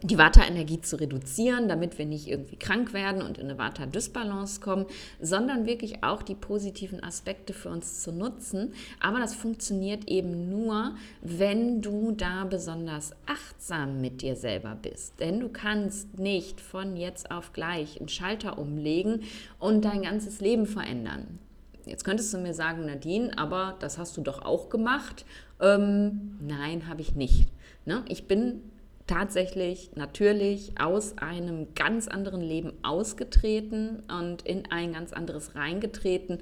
die 0.02 0.16
Vata-Energie 0.16 0.80
zu 0.80 0.96
reduzieren, 0.96 1.68
damit 1.68 1.98
wir 1.98 2.06
nicht 2.06 2.26
irgendwie 2.26 2.56
krank 2.56 2.94
werden 2.94 3.20
und 3.22 3.36
in 3.36 3.50
eine 3.50 3.58
Vata-Dysbalance 3.58 4.60
kommen, 4.60 4.86
sondern 5.20 5.66
wirklich 5.66 6.02
auch 6.02 6.22
die 6.22 6.34
positiven 6.34 7.02
Aspekte 7.02 7.52
für 7.52 7.68
uns 7.68 8.02
zu 8.02 8.10
nutzen. 8.10 8.72
Aber 8.98 9.18
das 9.18 9.34
funktioniert 9.34 10.08
eben 10.08 10.48
nur, 10.48 10.94
wenn 11.20 11.82
du 11.82 12.12
da 12.12 12.44
besonders 12.44 13.12
achtsam 13.26 14.00
mit 14.00 14.22
dir 14.22 14.36
selber 14.36 14.74
bist. 14.80 15.20
Denn 15.20 15.38
du 15.38 15.50
kannst 15.50 16.18
nicht 16.18 16.60
von 16.60 16.96
jetzt 16.96 17.30
auf 17.30 17.52
gleich 17.52 17.98
einen 17.98 18.08
Schalter 18.08 18.58
umlegen 18.58 19.22
und 19.58 19.84
dein 19.84 20.02
ganzes 20.02 20.40
Leben 20.40 20.64
verändern. 20.66 21.38
Jetzt 21.84 22.04
könntest 22.04 22.32
du 22.32 22.38
mir 22.38 22.54
sagen, 22.54 22.86
Nadine, 22.86 23.36
aber 23.36 23.76
das 23.80 23.98
hast 23.98 24.16
du 24.16 24.22
doch 24.22 24.42
auch 24.42 24.70
gemacht. 24.70 25.24
Ähm, 25.60 26.38
nein, 26.40 26.88
habe 26.88 27.00
ich 27.00 27.14
nicht. 27.14 27.48
Ne? 27.84 28.04
Ich 28.08 28.26
bin 28.26 28.62
tatsächlich 29.10 29.90
natürlich 29.96 30.80
aus 30.80 31.18
einem 31.18 31.74
ganz 31.74 32.06
anderen 32.06 32.40
Leben 32.40 32.72
ausgetreten 32.82 34.04
und 34.08 34.42
in 34.42 34.70
ein 34.70 34.92
ganz 34.92 35.12
anderes 35.12 35.56
reingetreten. 35.56 36.38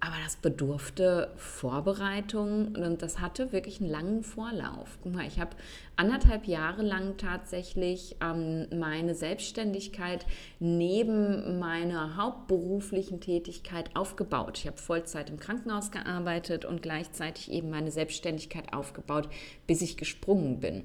Aber 0.00 0.14
das 0.24 0.36
bedurfte 0.36 1.30
Vorbereitung 1.36 2.74
und 2.76 3.02
das 3.02 3.18
hatte 3.18 3.52
wirklich 3.52 3.80
einen 3.80 3.90
langen 3.90 4.22
Vorlauf. 4.22 4.98
Guck 5.02 5.14
mal, 5.14 5.26
ich 5.26 5.40
habe 5.40 5.56
anderthalb 5.96 6.46
Jahre 6.46 6.82
lang 6.82 7.16
tatsächlich 7.16 8.16
ähm, 8.22 8.66
meine 8.78 9.14
Selbstständigkeit 9.14 10.26
neben 10.58 11.58
meiner 11.58 12.16
hauptberuflichen 12.16 13.20
Tätigkeit 13.20 13.94
aufgebaut. 13.94 14.58
Ich 14.58 14.66
habe 14.66 14.78
Vollzeit 14.78 15.28
im 15.28 15.40
Krankenhaus 15.40 15.90
gearbeitet 15.90 16.64
und 16.64 16.82
gleichzeitig 16.82 17.50
eben 17.50 17.70
meine 17.70 17.90
Selbstständigkeit 17.90 18.72
aufgebaut, 18.74 19.28
bis 19.66 19.82
ich 19.82 19.96
gesprungen 19.96 20.60
bin. 20.60 20.84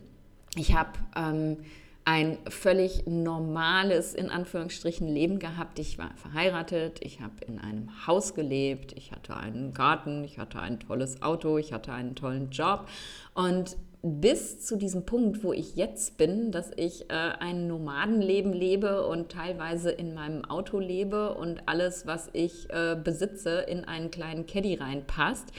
Ich 0.56 0.76
habe 0.76 0.92
ähm, 1.16 1.58
ein 2.04 2.38
völlig 2.50 3.06
normales, 3.06 4.14
in 4.14 4.30
Anführungsstrichen, 4.30 5.08
Leben 5.08 5.40
gehabt. 5.40 5.80
Ich 5.80 5.98
war 5.98 6.12
verheiratet, 6.16 7.00
ich 7.02 7.22
habe 7.22 7.34
in 7.48 7.60
einem 7.60 8.06
Haus 8.08 8.34
gelebt, 8.34 8.94
ich 8.98 9.12
hatte 9.12 9.38
einen 9.38 9.74
Garten, 9.74 10.24
ich 10.24 10.40
hatte 10.40 10.60
ein 10.60 10.80
tolles 10.80 11.22
Auto, 11.22 11.58
ich 11.58 11.74
hatte 11.74 11.94
einen 11.94 12.16
tollen 12.16 12.50
Job. 12.50 12.88
Und 13.34 13.78
bis 14.04 14.66
zu 14.66 14.78
diesem 14.78 15.06
Punkt, 15.06 15.44
wo 15.44 15.54
ich 15.54 15.76
jetzt 15.76 16.18
bin, 16.18 16.52
dass 16.52 16.72
ich 16.76 17.10
äh, 17.12 17.14
ein 17.14 17.68
Nomadenleben 17.68 18.52
lebe 18.52 19.06
und 19.06 19.32
teilweise 19.32 19.92
in 19.92 20.16
meinem 20.16 20.44
Auto 20.44 20.80
lebe 20.80 21.36
und 21.36 21.68
alles, 21.68 22.08
was 22.08 22.30
ich 22.34 22.68
äh, 22.72 22.98
besitze, 23.02 23.60
in 23.60 23.86
einen 23.86 24.10
kleinen 24.10 24.48
Caddy 24.48 24.76
reinpasst, 24.76 25.52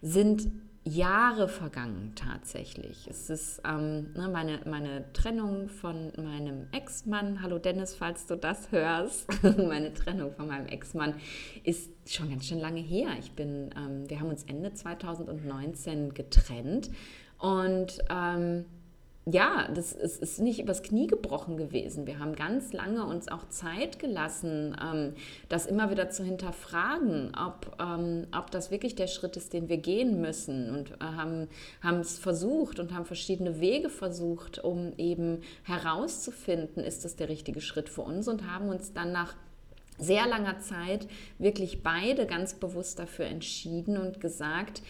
sind 0.00 0.50
Jahre 0.84 1.46
vergangen 1.46 2.12
tatsächlich. 2.14 3.06
Es 3.06 3.28
ist 3.28 3.60
ähm, 3.66 4.12
ne, 4.14 4.28
meine, 4.28 4.60
meine 4.64 5.12
Trennung 5.12 5.68
von 5.68 6.10
meinem 6.16 6.68
Ex-Mann. 6.72 7.42
Hallo 7.42 7.58
Dennis, 7.58 7.94
falls 7.94 8.26
du 8.26 8.36
das 8.36 8.72
hörst. 8.72 9.26
meine 9.42 9.92
Trennung 9.92 10.32
von 10.32 10.48
meinem 10.48 10.66
Ex-Mann 10.66 11.14
ist 11.64 11.90
schon 12.06 12.30
ganz 12.30 12.46
schön 12.46 12.60
lange 12.60 12.80
her. 12.80 13.10
Ich 13.18 13.32
bin, 13.32 13.70
ähm, 13.76 14.08
wir 14.08 14.20
haben 14.20 14.30
uns 14.30 14.44
Ende 14.44 14.72
2019 14.72 16.14
getrennt 16.14 16.90
und 17.38 17.98
ähm, 18.08 18.64
ja, 19.26 19.68
das 19.74 19.92
ist, 19.92 20.22
ist, 20.22 20.40
nicht 20.40 20.60
übers 20.60 20.82
Knie 20.82 21.06
gebrochen 21.06 21.58
gewesen. 21.58 22.06
Wir 22.06 22.18
haben 22.18 22.34
ganz 22.34 22.72
lange 22.72 23.04
uns 23.04 23.28
auch 23.28 23.48
Zeit 23.50 23.98
gelassen, 23.98 24.74
ähm, 24.82 25.14
das 25.50 25.66
immer 25.66 25.90
wieder 25.90 26.08
zu 26.08 26.24
hinterfragen, 26.24 27.32
ob, 27.36 27.76
ähm, 27.80 28.26
ob 28.36 28.50
das 28.50 28.70
wirklich 28.70 28.94
der 28.94 29.08
Schritt 29.08 29.36
ist, 29.36 29.52
den 29.52 29.68
wir 29.68 29.76
gehen 29.76 30.22
müssen. 30.22 30.70
Und 30.70 30.92
äh, 30.92 31.04
haben, 31.82 32.00
es 32.00 32.18
versucht 32.18 32.80
und 32.80 32.94
haben 32.94 33.04
verschiedene 33.04 33.60
Wege 33.60 33.90
versucht, 33.90 34.64
um 34.64 34.94
eben 34.96 35.42
herauszufinden, 35.64 36.82
ist 36.82 37.04
das 37.04 37.16
der 37.16 37.28
richtige 37.28 37.60
Schritt 37.60 37.90
für 37.90 38.02
uns 38.02 38.26
und 38.26 38.50
haben 38.50 38.70
uns 38.70 38.94
dann 38.94 39.12
nach 39.12 39.34
sehr 39.98 40.26
langer 40.26 40.60
Zeit 40.60 41.06
wirklich 41.38 41.82
beide 41.82 42.24
ganz 42.24 42.54
bewusst 42.54 42.98
dafür 42.98 43.26
entschieden 43.26 43.98
und 43.98 44.18
gesagt, 44.18 44.80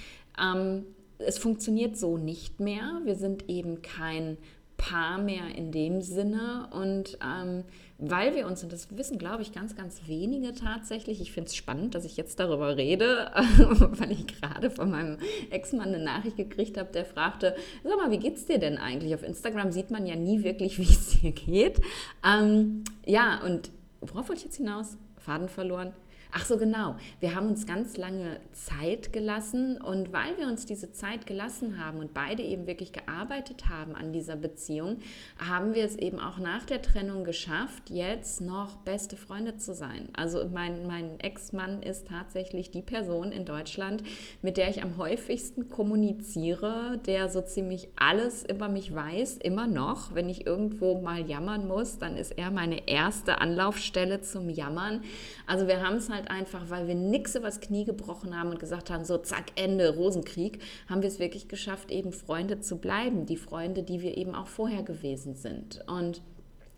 ähm, 0.40 0.86
es 1.26 1.38
funktioniert 1.38 1.96
so 1.96 2.16
nicht 2.16 2.60
mehr. 2.60 3.00
Wir 3.04 3.14
sind 3.14 3.48
eben 3.48 3.82
kein 3.82 4.38
Paar 4.76 5.18
mehr 5.18 5.54
in 5.56 5.72
dem 5.72 6.00
Sinne. 6.00 6.68
Und 6.72 7.18
ähm, 7.22 7.64
weil 7.98 8.34
wir 8.34 8.46
uns, 8.46 8.62
und 8.62 8.72
das 8.72 8.96
wissen, 8.96 9.18
glaube 9.18 9.42
ich, 9.42 9.52
ganz, 9.52 9.76
ganz 9.76 10.00
wenige 10.06 10.54
tatsächlich, 10.54 11.20
ich 11.20 11.32
finde 11.32 11.48
es 11.48 11.54
spannend, 11.54 11.94
dass 11.94 12.06
ich 12.06 12.16
jetzt 12.16 12.40
darüber 12.40 12.78
rede, 12.78 13.30
weil 13.34 14.10
ich 14.12 14.26
gerade 14.26 14.70
von 14.70 14.90
meinem 14.90 15.18
Ex-Mann 15.50 15.88
eine 15.88 16.02
Nachricht 16.02 16.38
gekriegt 16.38 16.78
habe, 16.78 16.90
der 16.92 17.04
fragte, 17.04 17.54
sag 17.84 17.96
mal, 17.98 18.10
wie 18.10 18.18
geht's 18.18 18.46
dir 18.46 18.58
denn 18.58 18.78
eigentlich? 18.78 19.14
Auf 19.14 19.22
Instagram 19.22 19.70
sieht 19.70 19.90
man 19.90 20.06
ja 20.06 20.16
nie 20.16 20.44
wirklich, 20.44 20.78
wie 20.78 20.84
es 20.84 21.20
dir 21.20 21.32
geht. 21.32 21.82
Ähm, 22.26 22.84
ja, 23.04 23.42
und 23.44 23.70
worauf 24.00 24.30
wollte 24.30 24.40
ich 24.40 24.46
jetzt 24.46 24.56
hinaus? 24.56 24.96
Faden 25.18 25.50
verloren. 25.50 25.92
Ach 26.32 26.44
so, 26.44 26.58
genau. 26.58 26.94
Wir 27.18 27.34
haben 27.34 27.48
uns 27.48 27.66
ganz 27.66 27.96
lange 27.96 28.40
Zeit 28.52 29.12
gelassen 29.12 29.80
und 29.80 30.12
weil 30.12 30.38
wir 30.38 30.46
uns 30.46 30.64
diese 30.64 30.92
Zeit 30.92 31.26
gelassen 31.26 31.84
haben 31.84 31.98
und 31.98 32.14
beide 32.14 32.42
eben 32.42 32.68
wirklich 32.68 32.92
gearbeitet 32.92 33.68
haben 33.68 33.96
an 33.96 34.12
dieser 34.12 34.36
Beziehung, 34.36 34.98
haben 35.38 35.74
wir 35.74 35.84
es 35.84 35.96
eben 35.96 36.20
auch 36.20 36.38
nach 36.38 36.64
der 36.64 36.82
Trennung 36.82 37.24
geschafft, 37.24 37.90
jetzt 37.90 38.40
noch 38.40 38.76
beste 38.76 39.16
Freunde 39.16 39.56
zu 39.56 39.74
sein. 39.74 40.08
Also 40.16 40.48
mein, 40.52 40.86
mein 40.86 41.18
Ex-Mann 41.18 41.82
ist 41.82 42.06
tatsächlich 42.06 42.70
die 42.70 42.82
Person 42.82 43.32
in 43.32 43.44
Deutschland, 43.44 44.04
mit 44.40 44.56
der 44.56 44.70
ich 44.70 44.82
am 44.82 44.98
häufigsten 44.98 45.68
kommuniziere, 45.68 47.00
der 47.06 47.28
so 47.28 47.40
ziemlich 47.40 47.88
alles 47.96 48.44
über 48.48 48.68
mich 48.68 48.94
weiß, 48.94 49.38
immer 49.38 49.66
noch. 49.66 50.14
Wenn 50.14 50.28
ich 50.28 50.46
irgendwo 50.46 51.00
mal 51.00 51.28
jammern 51.28 51.66
muss, 51.66 51.98
dann 51.98 52.16
ist 52.16 52.38
er 52.38 52.52
meine 52.52 52.88
erste 52.88 53.40
Anlaufstelle 53.40 54.20
zum 54.20 54.48
Jammern. 54.48 55.02
Also 55.46 55.66
wir 55.66 55.82
haben 55.82 55.96
es 55.96 56.08
halt 56.08 56.19
halt 56.20 56.30
einfach, 56.30 56.70
weil 56.70 56.86
wir 56.86 56.94
nichts 56.94 57.34
übers 57.34 57.60
Knie 57.60 57.84
gebrochen 57.84 58.38
haben 58.38 58.50
und 58.50 58.58
gesagt 58.58 58.90
haben, 58.90 59.04
so 59.04 59.18
zack, 59.18 59.52
Ende, 59.56 59.94
Rosenkrieg, 59.94 60.60
haben 60.88 61.02
wir 61.02 61.08
es 61.08 61.18
wirklich 61.18 61.48
geschafft, 61.48 61.90
eben 61.90 62.12
Freunde 62.12 62.60
zu 62.60 62.78
bleiben, 62.78 63.26
die 63.26 63.36
Freunde, 63.36 63.82
die 63.82 64.00
wir 64.00 64.16
eben 64.16 64.34
auch 64.34 64.46
vorher 64.46 64.82
gewesen 64.82 65.34
sind. 65.34 65.80
Und 65.86 66.22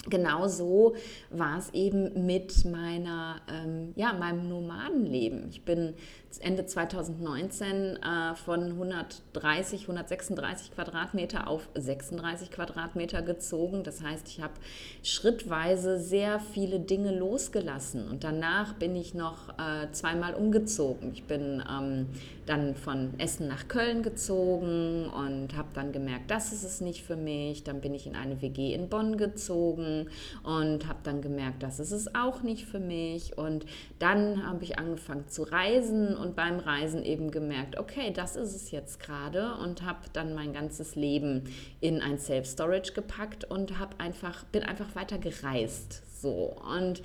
genau 0.08 0.48
so 0.48 0.94
war 1.30 1.58
es 1.58 1.70
eben 1.70 2.26
mit 2.26 2.64
meiner, 2.64 3.40
ähm, 3.48 3.92
ja, 3.96 4.12
meinem 4.12 4.48
Nomadenleben. 4.48 5.48
Ich 5.50 5.64
bin 5.64 5.94
Ende 6.40 6.64
2019 6.64 7.96
äh, 7.96 8.34
von 8.34 8.62
130, 8.72 9.82
136 9.82 10.74
Quadratmeter 10.74 11.46
auf 11.46 11.68
36 11.74 12.50
Quadratmeter 12.50 13.22
gezogen. 13.22 13.84
Das 13.84 14.02
heißt, 14.02 14.28
ich 14.28 14.40
habe 14.40 14.54
schrittweise 15.02 15.98
sehr 15.98 16.40
viele 16.40 16.80
Dinge 16.80 17.16
losgelassen 17.16 18.08
und 18.08 18.24
danach 18.24 18.74
bin 18.74 18.96
ich 18.96 19.14
noch 19.14 19.50
äh, 19.50 19.90
zweimal 19.92 20.34
umgezogen. 20.34 21.12
Ich 21.12 21.24
bin 21.24 21.62
ähm, 21.70 22.06
dann 22.46 22.74
von 22.74 23.14
Essen 23.18 23.48
nach 23.48 23.68
Köln 23.68 24.02
gezogen 24.02 25.06
und 25.06 25.56
habe 25.56 25.68
dann 25.74 25.92
gemerkt, 25.92 26.30
das 26.30 26.52
ist 26.52 26.64
es 26.64 26.80
nicht 26.80 27.04
für 27.04 27.16
mich. 27.16 27.64
Dann 27.64 27.80
bin 27.80 27.94
ich 27.94 28.06
in 28.06 28.16
eine 28.16 28.42
WG 28.42 28.74
in 28.74 28.88
Bonn 28.88 29.16
gezogen 29.16 30.08
und 30.42 30.86
habe 30.86 30.98
dann 31.04 31.22
gemerkt, 31.22 31.62
das 31.62 31.78
ist 31.78 31.92
es 31.92 32.14
auch 32.14 32.42
nicht 32.42 32.66
für 32.66 32.80
mich. 32.80 33.38
Und 33.38 33.64
dann 33.98 34.46
habe 34.46 34.64
ich 34.64 34.78
angefangen 34.78 35.28
zu 35.28 35.42
reisen 35.42 36.16
und 36.16 36.36
beim 36.36 36.58
Reisen 36.58 37.04
eben 37.04 37.30
gemerkt, 37.30 37.78
okay, 37.78 38.12
das 38.12 38.36
ist 38.36 38.54
es 38.54 38.70
jetzt 38.70 39.00
gerade 39.00 39.54
und 39.62 39.82
habe 39.82 40.00
dann 40.12 40.34
mein 40.34 40.52
ganzes 40.52 40.96
Leben 40.96 41.44
in 41.80 42.00
ein 42.00 42.18
Self-Storage 42.18 42.92
gepackt 42.92 43.44
und 43.44 43.78
habe 43.78 43.98
einfach, 43.98 44.44
bin 44.44 44.62
einfach 44.62 44.94
weiter 44.94 45.18
gereist. 45.18 46.02
So 46.20 46.56
und 46.76 47.02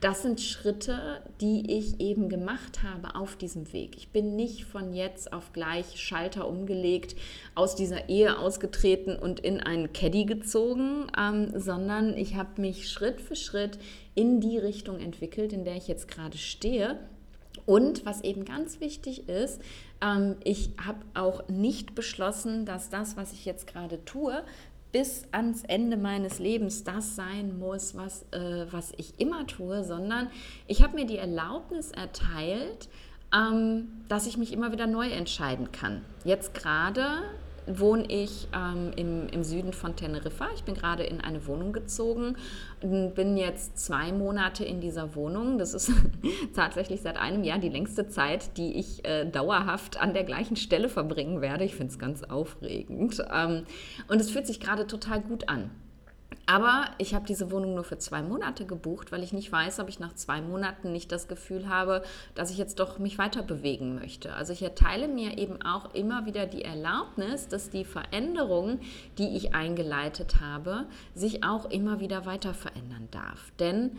das 0.00 0.22
sind 0.22 0.40
Schritte, 0.40 1.22
die 1.40 1.76
ich 1.76 2.00
eben 2.00 2.28
gemacht 2.30 2.82
habe 2.82 3.14
auf 3.14 3.36
diesem 3.36 3.72
Weg. 3.72 3.96
Ich 3.96 4.08
bin 4.08 4.34
nicht 4.34 4.64
von 4.64 4.94
jetzt 4.94 5.32
auf 5.32 5.52
gleich 5.52 6.00
Schalter 6.00 6.48
umgelegt, 6.48 7.16
aus 7.54 7.76
dieser 7.76 8.08
Ehe 8.08 8.38
ausgetreten 8.38 9.16
und 9.16 9.40
in 9.40 9.60
einen 9.60 9.92
Caddy 9.92 10.24
gezogen, 10.24 11.06
ähm, 11.18 11.52
sondern 11.54 12.16
ich 12.16 12.34
habe 12.36 12.60
mich 12.60 12.88
Schritt 12.88 13.20
für 13.20 13.36
Schritt 13.36 13.78
in 14.14 14.40
die 14.40 14.56
Richtung 14.56 14.98
entwickelt, 14.98 15.52
in 15.52 15.64
der 15.64 15.76
ich 15.76 15.86
jetzt 15.86 16.08
gerade 16.08 16.38
stehe. 16.38 16.98
Und 17.66 18.06
was 18.06 18.22
eben 18.22 18.44
ganz 18.44 18.80
wichtig 18.80 19.28
ist, 19.28 19.60
ähm, 20.00 20.36
ich 20.44 20.70
habe 20.84 21.00
auch 21.14 21.46
nicht 21.48 21.94
beschlossen, 21.94 22.64
dass 22.64 22.88
das, 22.88 23.16
was 23.16 23.32
ich 23.32 23.44
jetzt 23.44 23.66
gerade 23.66 24.04
tue, 24.04 24.42
bis 24.92 25.24
ans 25.32 25.62
Ende 25.64 25.96
meines 25.96 26.38
Lebens 26.38 26.84
das 26.84 27.16
sein 27.16 27.58
muss, 27.58 27.96
was, 27.96 28.24
äh, 28.32 28.66
was 28.70 28.92
ich 28.96 29.18
immer 29.20 29.46
tue, 29.46 29.84
sondern 29.84 30.28
ich 30.66 30.82
habe 30.82 30.94
mir 30.94 31.06
die 31.06 31.18
Erlaubnis 31.18 31.90
erteilt, 31.92 32.88
ähm, 33.34 33.88
dass 34.08 34.26
ich 34.26 34.36
mich 34.36 34.52
immer 34.52 34.72
wieder 34.72 34.86
neu 34.86 35.08
entscheiden 35.08 35.70
kann. 35.72 36.04
Jetzt 36.24 36.54
gerade 36.54 37.22
wohne 37.78 38.04
ich 38.08 38.48
ähm, 38.54 38.92
im, 38.96 39.28
im 39.28 39.44
Süden 39.44 39.72
von 39.72 39.96
Teneriffa. 39.96 40.48
Ich 40.54 40.64
bin 40.64 40.74
gerade 40.74 41.04
in 41.04 41.20
eine 41.20 41.46
Wohnung 41.46 41.72
gezogen 41.72 42.36
und 42.82 43.14
bin 43.14 43.36
jetzt 43.36 43.78
zwei 43.78 44.12
Monate 44.12 44.64
in 44.64 44.80
dieser 44.80 45.14
Wohnung. 45.14 45.58
Das 45.58 45.74
ist 45.74 45.92
tatsächlich 46.54 47.02
seit 47.02 47.18
einem 47.18 47.44
Jahr 47.44 47.58
die 47.58 47.68
längste 47.68 48.08
Zeit, 48.08 48.56
die 48.56 48.78
ich 48.78 49.04
äh, 49.04 49.24
dauerhaft 49.26 50.00
an 50.00 50.14
der 50.14 50.24
gleichen 50.24 50.56
Stelle 50.56 50.88
verbringen 50.88 51.40
werde. 51.40 51.64
Ich 51.64 51.74
finde 51.74 51.92
es 51.92 51.98
ganz 51.98 52.22
aufregend. 52.24 53.22
Ähm, 53.32 53.64
und 54.08 54.20
es 54.20 54.30
fühlt 54.30 54.46
sich 54.46 54.60
gerade 54.60 54.86
total 54.86 55.20
gut 55.20 55.48
an. 55.48 55.70
Aber 56.46 56.86
ich 56.98 57.14
habe 57.14 57.26
diese 57.26 57.50
Wohnung 57.50 57.74
nur 57.74 57.84
für 57.84 57.98
zwei 57.98 58.22
Monate 58.22 58.66
gebucht, 58.66 59.12
weil 59.12 59.22
ich 59.22 59.32
nicht 59.32 59.52
weiß, 59.52 59.78
ob 59.78 59.88
ich 59.88 60.00
nach 60.00 60.14
zwei 60.14 60.40
Monaten 60.40 60.90
nicht 60.90 61.12
das 61.12 61.28
Gefühl 61.28 61.68
habe, 61.68 62.02
dass 62.34 62.50
ich 62.50 62.58
jetzt 62.58 62.80
doch 62.80 62.98
mich 62.98 63.18
weiter 63.18 63.42
bewegen 63.42 63.94
möchte. 63.94 64.34
Also 64.34 64.52
ich 64.52 64.62
erteile 64.62 65.06
mir 65.06 65.38
eben 65.38 65.62
auch 65.62 65.94
immer 65.94 66.26
wieder 66.26 66.46
die 66.46 66.64
Erlaubnis, 66.64 67.46
dass 67.48 67.70
die 67.70 67.84
Veränderung, 67.84 68.80
die 69.18 69.36
ich 69.36 69.54
eingeleitet 69.54 70.40
habe, 70.40 70.86
sich 71.14 71.44
auch 71.44 71.70
immer 71.70 72.00
wieder 72.00 72.26
weiter 72.26 72.54
verändern 72.54 73.08
darf. 73.10 73.52
Denn 73.60 73.98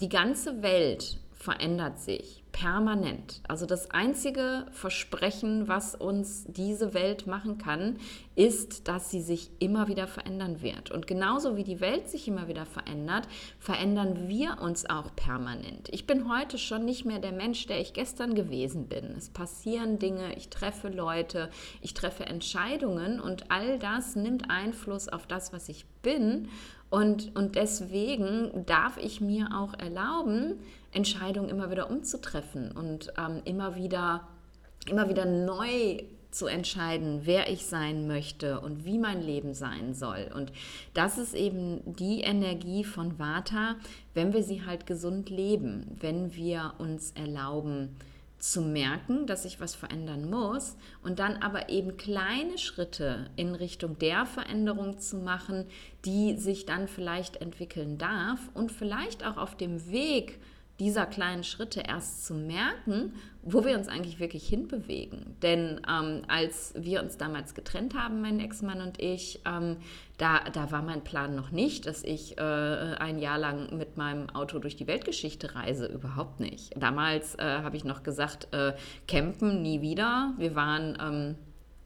die 0.00 0.08
ganze 0.08 0.62
Welt 0.62 1.18
verändert 1.34 2.00
sich 2.00 2.42
permanent. 2.56 3.42
Also 3.48 3.66
das 3.66 3.90
einzige 3.90 4.64
Versprechen, 4.70 5.68
was 5.68 5.94
uns 5.94 6.46
diese 6.48 6.94
Welt 6.94 7.26
machen 7.26 7.58
kann, 7.58 7.98
ist, 8.34 8.88
dass 8.88 9.10
sie 9.10 9.20
sich 9.20 9.50
immer 9.58 9.88
wieder 9.88 10.06
verändern 10.06 10.62
wird. 10.62 10.90
Und 10.90 11.06
genauso 11.06 11.58
wie 11.58 11.64
die 11.64 11.82
Welt 11.82 12.08
sich 12.08 12.26
immer 12.28 12.48
wieder 12.48 12.64
verändert, 12.64 13.28
verändern 13.58 14.26
wir 14.28 14.56
uns 14.62 14.88
auch 14.88 15.14
permanent. 15.14 15.90
Ich 15.90 16.06
bin 16.06 16.32
heute 16.32 16.56
schon 16.56 16.86
nicht 16.86 17.04
mehr 17.04 17.18
der 17.18 17.32
Mensch, 17.32 17.66
der 17.66 17.78
ich 17.78 17.92
gestern 17.92 18.34
gewesen 18.34 18.86
bin. 18.86 19.14
Es 19.18 19.28
passieren 19.28 19.98
Dinge, 19.98 20.34
ich 20.34 20.48
treffe 20.48 20.88
Leute, 20.88 21.50
ich 21.82 21.92
treffe 21.92 22.24
Entscheidungen 22.24 23.20
und 23.20 23.50
all 23.50 23.78
das 23.78 24.16
nimmt 24.16 24.50
Einfluss 24.50 25.08
auf 25.10 25.26
das, 25.26 25.52
was 25.52 25.68
ich 25.68 25.84
bin. 26.00 26.48
Und, 26.88 27.34
und 27.36 27.56
deswegen 27.56 28.64
darf 28.64 28.96
ich 28.96 29.20
mir 29.20 29.48
auch 29.54 29.74
erlauben, 29.74 30.60
Entscheidungen 30.92 31.48
immer 31.50 31.70
wieder 31.70 31.90
umzutreffen 31.90 32.45
und 32.54 33.12
ähm, 33.18 33.42
immer, 33.44 33.76
wieder, 33.76 34.28
immer 34.88 35.08
wieder 35.08 35.24
neu 35.24 36.02
zu 36.30 36.46
entscheiden, 36.46 37.22
wer 37.24 37.50
ich 37.50 37.66
sein 37.66 38.06
möchte 38.06 38.60
und 38.60 38.84
wie 38.84 38.98
mein 38.98 39.22
Leben 39.22 39.54
sein 39.54 39.94
soll. 39.94 40.30
Und 40.34 40.52
das 40.92 41.18
ist 41.18 41.34
eben 41.34 41.80
die 41.84 42.20
Energie 42.20 42.84
von 42.84 43.18
Vata, 43.18 43.76
wenn 44.12 44.32
wir 44.32 44.42
sie 44.42 44.64
halt 44.66 44.86
gesund 44.86 45.30
leben, 45.30 45.86
wenn 45.98 46.34
wir 46.34 46.74
uns 46.78 47.12
erlauben, 47.12 47.96
zu 48.38 48.60
merken, 48.60 49.26
dass 49.26 49.44
ich 49.44 49.60
was 49.60 49.74
verändern 49.74 50.28
muss 50.28 50.76
und 51.02 51.18
dann 51.18 51.36
aber 51.36 51.70
eben 51.70 51.96
kleine 51.96 52.58
Schritte 52.58 53.30
in 53.36 53.54
Richtung 53.54 53.98
der 53.98 54.26
Veränderung 54.26 54.98
zu 54.98 55.16
machen, 55.16 55.64
die 56.04 56.36
sich 56.36 56.66
dann 56.66 56.86
vielleicht 56.86 57.36
entwickeln 57.36 57.96
darf 57.96 58.40
und 58.52 58.70
vielleicht 58.70 59.26
auch 59.26 59.38
auf 59.38 59.56
dem 59.56 59.90
Weg 59.90 60.38
dieser 60.78 61.06
kleinen 61.06 61.44
Schritte 61.44 61.80
erst 61.80 62.26
zu 62.26 62.34
merken, 62.34 63.14
wo 63.42 63.64
wir 63.64 63.78
uns 63.78 63.88
eigentlich 63.88 64.18
wirklich 64.18 64.46
hinbewegen. 64.46 65.36
Denn 65.40 65.80
ähm, 65.88 66.22
als 66.28 66.74
wir 66.76 67.02
uns 67.02 67.16
damals 67.16 67.54
getrennt 67.54 67.94
haben, 67.94 68.20
mein 68.20 68.40
Ex-Mann 68.40 68.80
und 68.80 69.00
ich, 69.00 69.40
ähm, 69.46 69.76
da, 70.18 70.40
da 70.52 70.70
war 70.72 70.82
mein 70.82 71.02
Plan 71.02 71.34
noch 71.34 71.50
nicht, 71.50 71.86
dass 71.86 72.02
ich 72.02 72.36
äh, 72.38 72.42
ein 72.42 73.18
Jahr 73.18 73.38
lang 73.38 73.76
mit 73.76 73.96
meinem 73.96 74.28
Auto 74.30 74.58
durch 74.58 74.76
die 74.76 74.86
Weltgeschichte 74.86 75.54
reise. 75.54 75.86
Überhaupt 75.86 76.40
nicht. 76.40 76.72
Damals 76.76 77.36
äh, 77.36 77.42
habe 77.42 77.76
ich 77.76 77.84
noch 77.84 78.02
gesagt, 78.02 78.48
äh, 78.52 78.74
campen 79.06 79.62
nie 79.62 79.80
wieder. 79.80 80.34
Wir 80.36 80.54
waren, 80.54 80.98
ähm, 81.00 81.34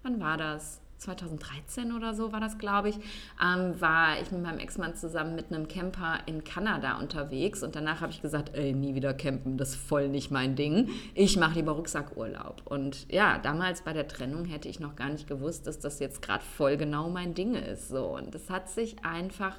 wann 0.03 0.21
war 0.21 0.37
das? 0.37 0.81
2013 1.01 1.93
oder 1.93 2.15
so 2.15 2.33
war 2.33 2.41
das, 2.41 2.59
glaube 2.59 2.91
ich, 2.91 2.97
ähm, 3.43 3.81
war 3.81 4.21
ich 4.21 4.31
mit 4.31 4.43
meinem 4.43 4.59
Ex-Mann 4.59 4.95
zusammen 4.95 5.35
mit 5.35 5.53
einem 5.53 5.67
Camper 5.67 6.19
in 6.27 6.45
Kanada 6.45 6.99
unterwegs 6.99 7.63
und 7.63 7.75
danach 7.75 8.01
habe 8.01 8.13
ich 8.13 8.23
gesagt, 8.23 8.55
ey, 8.55 8.73
nie 8.73 8.95
wieder 8.95 9.15
campen, 9.15 9.57
das 9.57 9.71
ist 9.71 9.77
voll 9.77 10.09
nicht 10.09 10.31
mein 10.31 10.57
Ding. 10.57 10.91
Ich 11.15 11.37
mache 11.37 11.55
lieber 11.55 11.73
Rucksackurlaub. 11.73 12.63
Und 12.67 13.11
ja, 13.11 13.39
damals 13.39 13.83
bei 13.83 13.93
der 13.93 14.09
Trennung 14.09 14.45
hätte 14.45 14.69
ich 14.69 14.81
noch 14.81 14.97
gar 14.97 15.09
nicht 15.09 15.27
gewusst, 15.27 15.67
dass 15.67 15.79
das 15.79 15.99
jetzt 15.99 16.23
gerade 16.23 16.45
voll 16.45 16.77
genau 16.77 17.09
mein 17.09 17.35
Ding 17.35 17.55
ist. 17.55 17.89
So. 17.89 18.17
Und 18.17 18.35
es 18.35 18.51
hat 18.51 18.69
sich 18.69 19.05
einfach 19.05 19.59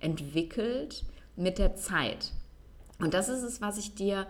entwickelt 0.00 1.04
mit 1.36 1.58
der 1.58 1.76
Zeit. 1.76 2.32
Und 2.98 3.14
das 3.14 3.28
ist 3.28 3.42
es, 3.42 3.60
was 3.60 3.78
ich 3.78 3.94
dir 3.94 4.26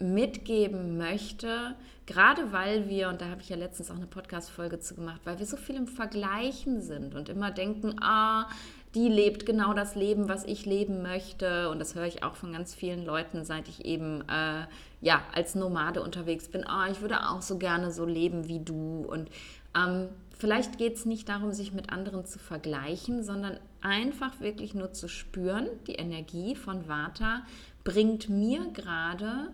mitgeben 0.00 0.96
möchte, 0.96 1.74
gerade 2.06 2.52
weil 2.52 2.88
wir, 2.88 3.08
und 3.08 3.20
da 3.20 3.26
habe 3.26 3.40
ich 3.40 3.48
ja 3.48 3.56
letztens 3.56 3.90
auch 3.90 3.96
eine 3.96 4.06
Podcast-Folge 4.06 4.80
zu 4.80 4.94
gemacht, 4.94 5.20
weil 5.24 5.38
wir 5.38 5.46
so 5.46 5.56
viel 5.56 5.76
im 5.76 5.86
Vergleichen 5.86 6.80
sind 6.80 7.14
und 7.14 7.28
immer 7.28 7.50
denken, 7.50 7.96
ah, 8.00 8.48
die 8.94 9.08
lebt 9.08 9.44
genau 9.44 9.74
das 9.74 9.94
Leben, 9.94 10.28
was 10.28 10.44
ich 10.44 10.64
leben 10.64 11.02
möchte. 11.02 11.68
Und 11.70 11.78
das 11.78 11.94
höre 11.94 12.06
ich 12.06 12.22
auch 12.22 12.36
von 12.36 12.52
ganz 12.52 12.74
vielen 12.74 13.04
Leuten, 13.04 13.44
seit 13.44 13.68
ich 13.68 13.84
eben 13.84 14.22
äh, 14.28 14.66
ja, 15.00 15.22
als 15.34 15.54
Nomade 15.54 16.02
unterwegs 16.02 16.48
bin. 16.48 16.66
Ah, 16.66 16.88
ich 16.90 17.00
würde 17.00 17.28
auch 17.28 17.42
so 17.42 17.58
gerne 17.58 17.90
so 17.90 18.06
leben 18.06 18.48
wie 18.48 18.60
du. 18.60 19.04
Und 19.06 19.28
ähm, 19.76 20.08
vielleicht 20.38 20.78
geht 20.78 20.94
es 20.94 21.04
nicht 21.04 21.28
darum, 21.28 21.52
sich 21.52 21.72
mit 21.72 21.92
anderen 21.92 22.24
zu 22.24 22.38
vergleichen, 22.38 23.22
sondern 23.22 23.58
einfach 23.82 24.40
wirklich 24.40 24.74
nur 24.74 24.92
zu 24.92 25.08
spüren, 25.08 25.68
die 25.86 25.94
Energie 25.94 26.56
von 26.56 26.88
Vata 26.88 27.42
bringt 27.84 28.28
mir 28.28 28.66
gerade 28.72 29.50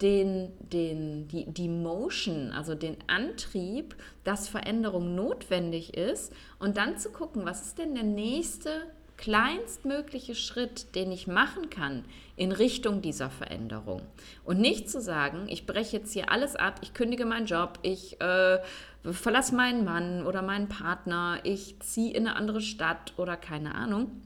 den, 0.00 0.52
den, 0.60 1.28
die, 1.28 1.46
die 1.46 1.68
Motion, 1.68 2.52
also 2.52 2.74
den 2.74 2.96
Antrieb, 3.08 3.96
dass 4.24 4.48
Veränderung 4.48 5.14
notwendig 5.14 5.96
ist 5.96 6.32
und 6.58 6.76
dann 6.76 6.98
zu 6.98 7.10
gucken, 7.10 7.44
was 7.44 7.66
ist 7.66 7.78
denn 7.78 7.94
der 7.94 8.04
nächste 8.04 8.70
kleinstmögliche 9.16 10.36
Schritt, 10.36 10.94
den 10.94 11.10
ich 11.10 11.26
machen 11.26 11.70
kann 11.70 12.04
in 12.36 12.52
Richtung 12.52 13.02
dieser 13.02 13.30
Veränderung. 13.30 14.00
Und 14.44 14.60
nicht 14.60 14.88
zu 14.88 15.00
sagen, 15.00 15.46
ich 15.48 15.66
breche 15.66 15.96
jetzt 15.96 16.12
hier 16.12 16.30
alles 16.30 16.54
ab, 16.54 16.78
ich 16.82 16.94
kündige 16.94 17.26
meinen 17.26 17.46
Job, 17.46 17.80
ich 17.82 18.20
äh, 18.20 18.60
verlasse 19.02 19.56
meinen 19.56 19.84
Mann 19.84 20.24
oder 20.24 20.40
meinen 20.40 20.68
Partner, 20.68 21.40
ich 21.42 21.80
ziehe 21.80 22.14
in 22.14 22.28
eine 22.28 22.36
andere 22.36 22.60
Stadt 22.60 23.12
oder 23.16 23.36
keine 23.36 23.74
Ahnung, 23.74 24.22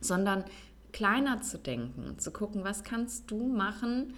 sondern 0.00 0.44
kleiner 0.92 1.40
zu 1.40 1.58
denken, 1.58 2.18
zu 2.18 2.32
gucken, 2.32 2.64
was 2.64 2.82
kannst 2.82 3.30
du 3.30 3.46
machen, 3.46 4.14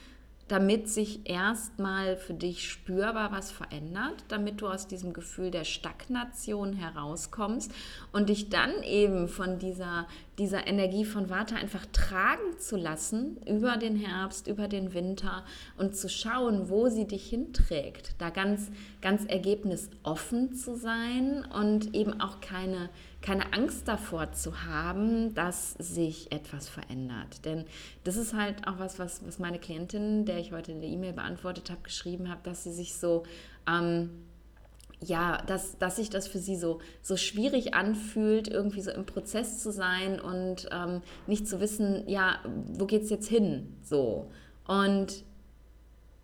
damit 0.48 0.88
sich 0.88 1.28
erstmal 1.28 2.16
für 2.16 2.34
dich 2.34 2.70
spürbar 2.70 3.32
was 3.32 3.50
verändert, 3.50 4.24
damit 4.28 4.60
du 4.60 4.68
aus 4.68 4.86
diesem 4.86 5.12
Gefühl 5.12 5.50
der 5.50 5.64
Stagnation 5.64 6.74
herauskommst 6.74 7.72
und 8.12 8.28
dich 8.28 8.50
dann 8.50 8.82
eben 8.82 9.28
von 9.28 9.58
dieser, 9.58 10.06
dieser 10.38 10.66
Energie 10.66 11.04
von 11.04 11.30
Vata 11.30 11.56
einfach 11.56 11.86
tragen 11.92 12.58
zu 12.58 12.76
lassen 12.76 13.38
über 13.46 13.76
den 13.76 13.96
Herbst, 13.96 14.48
über 14.48 14.68
den 14.68 14.94
Winter 14.94 15.44
und 15.76 15.96
zu 15.96 16.08
schauen, 16.08 16.68
wo 16.68 16.88
sie 16.88 17.06
dich 17.06 17.28
hinträgt. 17.28 18.14
Da 18.18 18.30
ganz, 18.30 18.70
ganz 19.00 19.24
ergebnisoffen 19.26 20.54
zu 20.54 20.76
sein 20.76 21.44
und 21.44 21.94
eben 21.94 22.20
auch 22.20 22.40
keine 22.40 22.90
keine 23.24 23.54
Angst 23.54 23.88
davor 23.88 24.32
zu 24.32 24.64
haben, 24.66 25.32
dass 25.32 25.72
sich 25.72 26.30
etwas 26.30 26.68
verändert. 26.68 27.46
Denn 27.46 27.64
das 28.04 28.16
ist 28.16 28.34
halt 28.34 28.66
auch 28.66 28.78
was, 28.78 28.98
was, 28.98 29.26
was 29.26 29.38
meine 29.38 29.58
Klientin, 29.58 30.26
der 30.26 30.38
ich 30.38 30.52
heute 30.52 30.72
in 30.72 30.82
der 30.82 30.90
E-Mail 30.90 31.14
beantwortet 31.14 31.70
habe, 31.70 31.80
geschrieben 31.82 32.28
hat, 32.28 32.46
dass 32.46 32.64
sie 32.64 32.72
sich 32.72 32.96
so, 32.96 33.22
ähm, 33.66 34.10
ja, 35.04 35.42
dass, 35.46 35.78
dass 35.78 35.96
sich 35.96 36.10
das 36.10 36.26
für 36.26 36.38
sie 36.38 36.56
so, 36.56 36.80
so 37.02 37.16
schwierig 37.16 37.74
anfühlt, 37.74 38.48
irgendwie 38.48 38.80
so 38.80 38.90
im 38.90 39.06
Prozess 39.06 39.62
zu 39.62 39.72
sein 39.72 40.20
und 40.20 40.68
ähm, 40.72 41.02
nicht 41.26 41.48
zu 41.48 41.60
wissen, 41.60 42.08
ja, 42.08 42.38
wo 42.72 42.86
geht 42.86 43.02
es 43.02 43.10
jetzt 43.10 43.28
hin? 43.28 43.76
So. 43.82 44.30
Und 44.66 45.24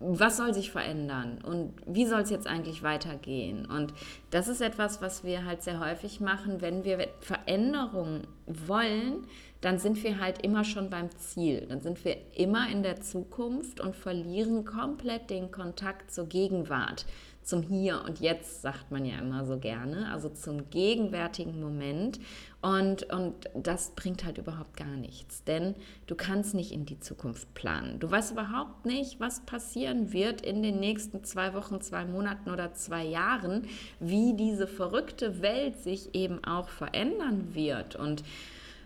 was 0.03 0.37
soll 0.37 0.53
sich 0.53 0.71
verändern 0.71 1.37
und 1.43 1.73
wie 1.85 2.07
soll 2.07 2.21
es 2.21 2.31
jetzt 2.31 2.47
eigentlich 2.47 2.81
weitergehen? 2.81 3.67
Und 3.67 3.93
das 4.31 4.47
ist 4.47 4.61
etwas, 4.61 4.99
was 4.99 5.23
wir 5.23 5.45
halt 5.45 5.61
sehr 5.61 5.79
häufig 5.79 6.19
machen, 6.19 6.59
wenn 6.59 6.83
wir 6.83 7.07
Veränderungen 7.19 8.25
wollen, 8.47 9.27
dann 9.61 9.77
sind 9.77 10.03
wir 10.03 10.19
halt 10.19 10.43
immer 10.43 10.63
schon 10.63 10.89
beim 10.89 11.11
Ziel. 11.17 11.67
Dann 11.69 11.81
sind 11.81 12.03
wir 12.03 12.17
immer 12.35 12.67
in 12.69 12.81
der 12.81 12.99
Zukunft 13.01 13.79
und 13.79 13.95
verlieren 13.95 14.65
komplett 14.65 15.29
den 15.29 15.51
Kontakt 15.51 16.11
zur 16.11 16.25
Gegenwart 16.25 17.05
zum 17.43 17.61
Hier 17.61 18.03
und 18.05 18.19
Jetzt, 18.19 18.61
sagt 18.61 18.91
man 18.91 19.05
ja 19.05 19.17
immer 19.17 19.45
so 19.45 19.57
gerne, 19.57 20.11
also 20.11 20.29
zum 20.29 20.69
gegenwärtigen 20.69 21.59
Moment. 21.59 22.19
Und, 22.61 23.11
und 23.11 23.49
das 23.55 23.91
bringt 23.95 24.23
halt 24.23 24.37
überhaupt 24.37 24.77
gar 24.77 24.95
nichts, 24.95 25.43
denn 25.43 25.75
du 26.05 26.13
kannst 26.13 26.53
nicht 26.53 26.71
in 26.71 26.85
die 26.85 26.99
Zukunft 26.99 27.51
planen. 27.55 27.99
Du 27.99 28.09
weißt 28.09 28.33
überhaupt 28.33 28.85
nicht, 28.85 29.19
was 29.19 29.41
passieren 29.41 30.13
wird 30.13 30.41
in 30.41 30.61
den 30.61 30.79
nächsten 30.79 31.23
zwei 31.23 31.55
Wochen, 31.55 31.81
zwei 31.81 32.05
Monaten 32.05 32.51
oder 32.51 32.73
zwei 32.73 33.03
Jahren, 33.03 33.67
wie 33.99 34.35
diese 34.35 34.67
verrückte 34.67 35.41
Welt 35.41 35.81
sich 35.81 36.13
eben 36.13 36.43
auch 36.43 36.69
verändern 36.69 37.55
wird. 37.55 37.95
Und 37.95 38.23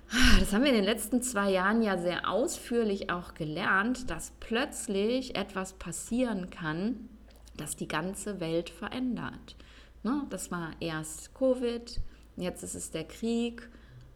ah, 0.10 0.40
das 0.40 0.54
haben 0.54 0.64
wir 0.64 0.70
in 0.70 0.78
den 0.78 0.86
letzten 0.86 1.22
zwei 1.22 1.52
Jahren 1.52 1.82
ja 1.82 1.98
sehr 1.98 2.30
ausführlich 2.30 3.10
auch 3.10 3.34
gelernt, 3.34 4.10
dass 4.10 4.32
plötzlich 4.40 5.36
etwas 5.36 5.74
passieren 5.74 6.50
kann, 6.50 7.10
das 7.58 7.76
die 7.76 7.88
ganze 7.88 8.40
Welt 8.40 8.70
verändert. 8.70 9.56
Ne? 10.04 10.26
Das 10.30 10.52
war 10.52 10.72
erst 10.80 11.34
Covid, 11.34 12.00
jetzt 12.38 12.64
ist 12.64 12.76
es 12.76 12.92
der 12.92 13.06
Krieg, 13.06 13.70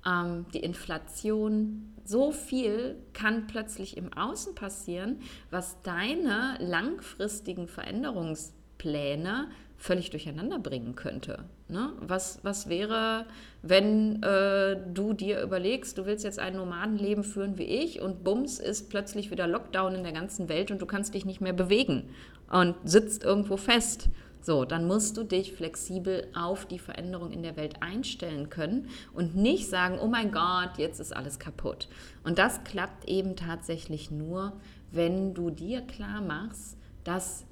ähm, 0.05 0.45
die 0.53 0.59
Inflation. 0.59 1.93
So 2.05 2.31
viel 2.31 2.97
kann 3.13 3.47
plötzlich 3.47 3.97
im 3.97 4.13
Außen 4.13 4.55
passieren, 4.55 5.21
was 5.51 5.81
deine 5.81 6.57
langfristigen 6.59 7.67
Veränderungspläne 7.67 9.49
völlig 9.79 10.09
durcheinander 10.09 10.59
bringen 10.59 10.95
könnte. 10.95 11.45
Ne? 11.69 11.93
Was, 12.01 12.39
was 12.43 12.67
wäre, 12.67 13.25
wenn 13.61 14.21
äh, 14.21 14.77
du 14.93 15.13
dir 15.13 15.41
überlegst, 15.41 15.97
du 15.97 16.05
willst 16.05 16.25
jetzt 16.25 16.37
ein 16.37 16.57
Nomadenleben 16.57 17.23
führen 17.23 17.57
wie 17.57 17.63
ich 17.63 18.01
und 18.01 18.25
bums 18.25 18.59
ist 18.59 18.89
plötzlich 18.89 19.31
wieder 19.31 19.47
Lockdown 19.47 19.95
in 19.95 20.03
der 20.03 20.11
ganzen 20.11 20.49
Welt 20.49 20.69
und 20.69 20.81
du 20.81 20.85
kannst 20.85 21.13
dich 21.13 21.25
nicht 21.25 21.39
mehr 21.39 21.53
bewegen 21.53 22.09
und 22.51 22.75
sitzt 22.83 23.23
irgendwo 23.23 23.55
fest. 23.55 24.09
So, 24.41 24.65
dann 24.65 24.85
musst 24.85 25.17
du 25.17 25.23
dich 25.23 25.53
flexibel 25.53 26.27
auf 26.33 26.65
die 26.65 26.79
Veränderung 26.79 27.31
in 27.31 27.43
der 27.43 27.57
Welt 27.57 27.81
einstellen 27.81 28.49
können 28.49 28.89
und 29.13 29.35
nicht 29.35 29.69
sagen, 29.69 29.97
oh 30.01 30.07
mein 30.07 30.31
Gott, 30.31 30.77
jetzt 30.77 30.99
ist 30.99 31.15
alles 31.15 31.39
kaputt. 31.39 31.87
Und 32.23 32.37
das 32.37 32.63
klappt 32.63 33.07
eben 33.07 33.35
tatsächlich 33.35 34.11
nur, 34.11 34.53
wenn 34.91 35.33
du 35.33 35.49
dir 35.49 35.81
klar 35.81 36.21
machst, 36.21 36.77
dass 37.03 37.45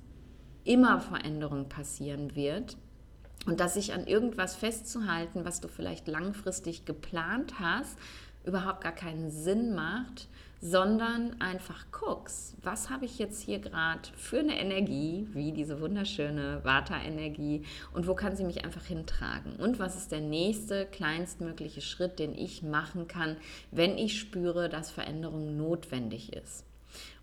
immer 0.68 1.00
Veränderung 1.00 1.70
passieren 1.70 2.36
wird 2.36 2.78
und 3.46 3.60
dass 3.60 3.76
sich 3.76 3.94
an 3.94 4.06
irgendwas 4.06 4.56
festzuhalten, 4.56 5.46
was 5.46 5.62
du 5.62 5.68
vielleicht 5.68 6.08
langfristig 6.08 6.86
geplant 6.86 7.60
hast, 7.60 7.98
überhaupt 8.46 8.82
gar 8.82 8.94
keinen 8.94 9.32
Sinn 9.32 9.74
macht, 9.76 10.28
sondern 10.60 11.40
einfach 11.40 11.86
guckst, 11.92 12.56
was 12.64 12.90
habe 12.90 13.06
ich 13.06 13.20
jetzt 13.20 13.42
hier 13.42 13.60
gerade 13.60 14.10
für 14.16 14.40
eine 14.40 14.60
Energie, 14.60 15.28
wie 15.34 15.52
diese 15.52 15.80
wunderschöne 15.80 16.62
Vata-Energie 16.64 17.64
und 17.94 18.08
wo 18.08 18.16
kann 18.16 18.36
sie 18.36 18.44
mich 18.44 18.66
einfach 18.66 18.86
hintragen 18.86 19.56
und 19.58 19.78
was 19.78 19.96
ist 19.96 20.12
der 20.12 20.22
nächste 20.22 20.86
kleinstmögliche 20.88 21.82
Schritt, 21.82 22.18
den 22.18 22.34
ich 22.34 22.64
machen 22.64 23.08
kann, 23.08 23.38
wenn 23.72 23.98
ich 23.98 24.20
spüre, 24.20 24.68
dass 24.68 24.90
Veränderung 24.90 25.58
notwendig 25.58 26.34
ist. 26.34 26.66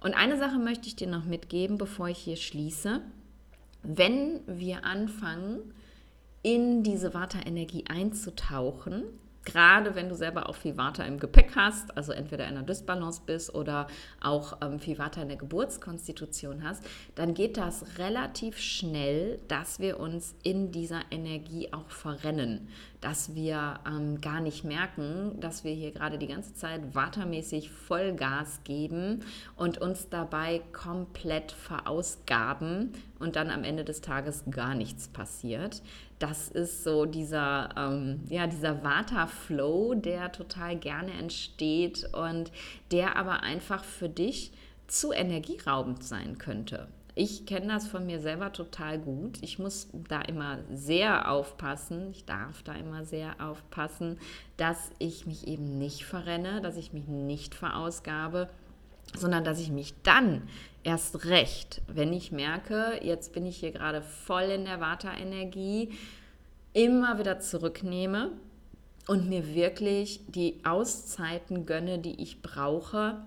Und 0.01 0.15
eine 0.15 0.39
Sache 0.39 0.59
möchte 0.59 0.87
ich 0.87 0.95
dir 0.95 1.09
noch 1.09 1.25
mitgeben, 1.25 1.77
bevor 1.77 2.09
ich 2.09 2.19
hier 2.19 2.37
schließe. 2.37 3.01
Wenn 3.85 4.41
wir 4.47 4.85
anfangen, 4.85 5.75
in 6.43 6.83
diese 6.83 7.15
Vata-Energie 7.15 7.85
einzutauchen, 7.89 9.05
gerade 9.45 9.95
wenn 9.95 10.09
du 10.09 10.15
selber 10.15 10.49
auch 10.49 10.55
viel 10.55 10.77
Vata 10.77 11.05
im 11.05 11.19
Gepäck 11.19 11.53
hast, 11.55 11.97
also 11.97 12.13
entweder 12.13 12.45
in 12.45 12.57
einer 12.57 12.63
Dysbalance 12.63 13.23
bist 13.25 13.55
oder 13.55 13.87
auch 14.21 14.59
ähm, 14.63 14.79
viel 14.79 14.99
Vata 14.99 15.23
in 15.23 15.29
der 15.29 15.37
Geburtskonstitution 15.37 16.63
hast, 16.65 16.85
dann 17.15 17.35
geht 17.35 17.57
das 17.57 17.99
relativ 17.99 18.59
schnell, 18.59 19.39
dass 19.49 19.79
wir 19.81 20.01
uns 20.01 20.35
in 20.43 20.73
dieser 20.73 21.01
Energie 21.11 21.73
auch 21.73 21.91
verrennen, 21.91 22.69
dass 23.01 23.35
wir 23.35 23.81
ähm, 23.87 24.21
gar 24.21 24.41
nicht 24.41 24.65
merken, 24.65 25.39
dass 25.41 25.65
wir 25.65 25.73
hier 25.73 25.93
gerade 25.93 26.19
die 26.19 26.29
ganze 26.29 26.55
Zeit 26.55 26.95
Vata-mäßig 26.95 27.71
Vollgas 27.71 28.61
geben 28.65 29.25
und 29.57 29.79
uns 29.79 30.09
dabei 30.09 30.63
komplett 30.73 31.53
verausgaben 31.53 32.93
und 33.19 33.37
dann 33.37 33.51
am 33.51 33.65
Ende 33.65 33.85
des 33.85 34.01
Tages 34.01 34.45
gar 34.51 34.75
nichts 34.75 35.09
passiert 35.09 35.83
das 36.19 36.49
ist 36.49 36.85
so 36.85 37.07
dieser, 37.07 37.71
ähm, 37.77 38.21
ja, 38.29 38.47
dieser 38.47 38.83
Vata-Flow, 38.83 39.95
der 39.95 40.33
total 40.33 40.77
gerne 40.77 41.13
entsteht 41.13 42.09
und 42.13 42.53
der 42.91 43.17
aber 43.17 43.43
einfach 43.43 43.85
für 43.85 44.09
dich 44.09 44.53
zu 44.87 45.13
energieraubend 45.13 46.05
sein 46.05 46.39
könnte. 46.39 46.89
Ich 47.17 47.47
kenne 47.47 47.69
das 47.69 47.87
von 47.87 48.07
mir 48.07 48.21
selber 48.21 48.53
total 48.53 48.99
gut. 48.99 49.39
Ich 49.41 49.61
muss 49.61 49.89
da 50.09 50.21
immer 50.23 50.59
sehr 50.73 51.31
aufpassen. 51.31 52.11
Ich 52.11 52.25
darf 52.25 52.65
da 52.65 52.75
immer 52.75 53.05
sehr 53.05 53.37
aufpassen, 53.39 54.19
dass 54.57 54.91
ich 54.99 55.25
mich 55.25 55.47
eben 55.47 55.79
nicht 55.79 56.05
verrenne, 56.05 56.61
dass 56.61 56.77
ich 56.77 56.93
mich 56.93 57.07
nicht 57.07 57.55
verausgabe, 57.55 58.51
sondern 59.17 59.45
dass 59.45 59.61
ich 59.61 59.71
mich 59.71 59.95
dann 60.03 60.43
erst 60.83 61.27
recht, 61.27 61.83
wenn 61.87 62.13
ich 62.13 62.33
merke, 62.33 63.01
jetzt 63.03 63.33
bin 63.33 63.47
ich 63.47 63.57
hier 63.57 63.73
gerade 63.73 64.03
voll 64.03 64.45
in 64.45 64.65
der 64.65 64.81
Vata-Energie, 64.81 65.93
immer 66.73 67.19
wieder 67.19 67.41
zurücknehme 67.41 68.31
und 69.07 69.29
mir 69.29 69.55
wirklich 69.55 70.21
die 70.29 70.61
Auszeiten 70.65 71.67
gönne, 71.67 71.99
die 71.99 72.23
ich 72.23 72.43
brauche, 72.43 73.23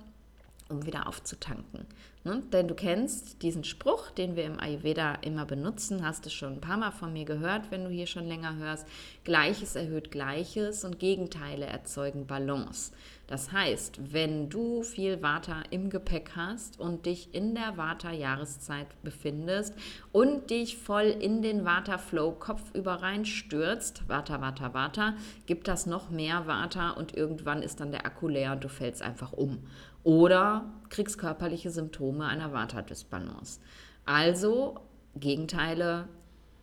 um 0.69 0.85
wieder 0.85 1.07
aufzutanken. 1.07 1.85
Ne? 2.23 2.43
Denn 2.51 2.67
du 2.67 2.75
kennst 2.75 3.41
diesen 3.41 3.63
Spruch, 3.63 4.11
den 4.11 4.35
wir 4.35 4.43
im 4.43 4.59
Ayurveda 4.59 5.15
immer 5.21 5.45
benutzen, 5.45 6.05
hast 6.05 6.25
du 6.25 6.29
schon 6.29 6.53
ein 6.53 6.61
paar 6.61 6.77
Mal 6.77 6.91
von 6.91 7.13
mir 7.13 7.25
gehört, 7.25 7.71
wenn 7.71 7.85
du 7.85 7.89
hier 7.89 8.07
schon 8.07 8.27
länger 8.27 8.57
hörst. 8.57 8.85
Gleiches 9.23 9.75
erhöht 9.75 10.11
Gleiches 10.11 10.83
und 10.83 10.99
Gegenteile 10.99 11.65
erzeugen 11.65 12.27
Balance. 12.27 12.91
Das 13.27 13.51
heißt, 13.51 14.13
wenn 14.13 14.49
du 14.49 14.83
viel 14.83 15.21
Vata 15.21 15.61
im 15.69 15.89
Gepäck 15.89 16.31
hast 16.37 16.79
und 16.79 17.05
dich 17.05 17.33
in 17.35 17.55
der 17.55 17.75
Vata-Jahreszeit 17.75 18.87
befindest 19.03 19.75
und 20.13 20.49
dich 20.49 20.77
voll 20.77 21.07
in 21.07 21.41
den 21.41 21.65
Vata-Flow 21.65 22.31
kopfüber 22.31 23.01
reinstürzt, 23.01 24.07
Vata, 24.07 24.39
Vata, 24.39 24.73
Vata, 24.73 25.15
gibt 25.45 25.67
das 25.67 25.85
noch 25.85 26.09
mehr 26.09 26.47
Vata 26.47 26.91
und 26.91 27.17
irgendwann 27.17 27.61
ist 27.61 27.81
dann 27.81 27.91
der 27.91 28.05
Akku 28.05 28.29
leer 28.29 28.53
und 28.53 28.63
du 28.63 28.69
fällst 28.69 29.01
einfach 29.01 29.33
um. 29.33 29.59
Oder 30.05 30.63
kriegst 30.87 31.17
körperliche 31.17 31.69
Symptome 31.69 32.25
einer 32.25 32.53
Vata-Dysbalance. 32.53 33.59
Also 34.05 34.79
Gegenteile 35.15 36.07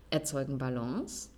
erzeugen 0.09 0.57
Balance 0.57 1.34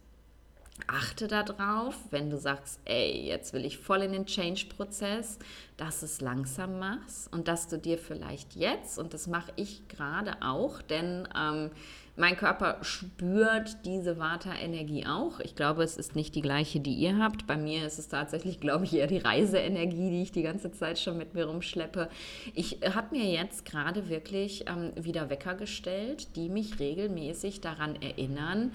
achte 0.87 1.29
darauf, 1.29 1.95
wenn 2.11 2.31
du 2.31 2.39
sagst, 2.39 2.81
ey, 2.85 3.27
jetzt 3.27 3.53
will 3.53 3.65
ich 3.65 3.79
voll 3.79 4.03
in 4.03 4.13
den 4.13 4.27
Change-Prozess, 4.27 5.39
dass 5.77 6.03
es 6.03 6.21
langsam 6.21 6.79
machst 6.79 7.33
und 7.33 7.49
dass 7.49 7.69
du 7.69 7.79
dir 7.79 7.99
vielleicht 7.99 8.55
jetzt, 8.55 8.99
und 8.99 9.15
das 9.15 9.27
mache 9.27 9.53
ich 9.57 9.89
gerade 9.89 10.37
auch, 10.43 10.83
denn 10.83 11.29
ähm, 11.37 11.71
mein 12.17 12.37
Körper 12.37 12.79
spürt 12.81 13.85
diese 13.85 14.19
Vata-Energie 14.19 15.07
auch. 15.07 15.39
Ich 15.41 15.55
glaube, 15.55 15.83
es 15.83 15.99
ist 15.99 16.17
nicht 16.17 16.35
die 16.35 16.41
gleiche, 16.41 16.81
die 16.81 16.95
ihr 16.95 17.19
habt. 17.19 17.47
Bei 17.47 17.57
mir 17.57 17.87
ist 17.87 17.99
es 17.99 18.09
tatsächlich, 18.09 18.59
glaube 18.67 18.85
ich, 18.85 18.95
eher 18.95 19.07
die 19.07 19.19
Reiseenergie, 19.19 20.11
die 20.11 20.23
ich 20.23 20.33
die 20.33 20.43
ganze 20.43 20.73
Zeit 20.73 20.99
schon 20.99 21.19
mit 21.19 21.35
mir 21.35 21.45
rumschleppe. 21.45 22.09
Ich 22.55 22.79
habe 22.83 23.17
mir 23.17 23.31
jetzt 23.31 23.67
gerade 23.67 24.09
wirklich 24.09 24.65
ähm, 24.67 24.93
wieder 24.97 25.29
Wecker 25.29 25.55
gestellt, 25.55 26.37
die 26.37 26.49
mich 26.49 26.79
regelmäßig 26.79 27.61
daran 27.61 28.01
erinnern, 28.01 28.73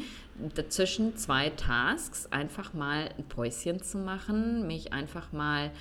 zwischen 0.69 1.17
zwei 1.17 1.49
Tasks 1.49 2.27
einfach 2.31 2.73
mal 2.73 3.09
ein 3.17 3.25
Päuschen 3.25 3.81
zu 3.81 3.97
machen, 3.97 4.67
mich 4.67 4.93
einfach 4.93 5.31
mal 5.31 5.71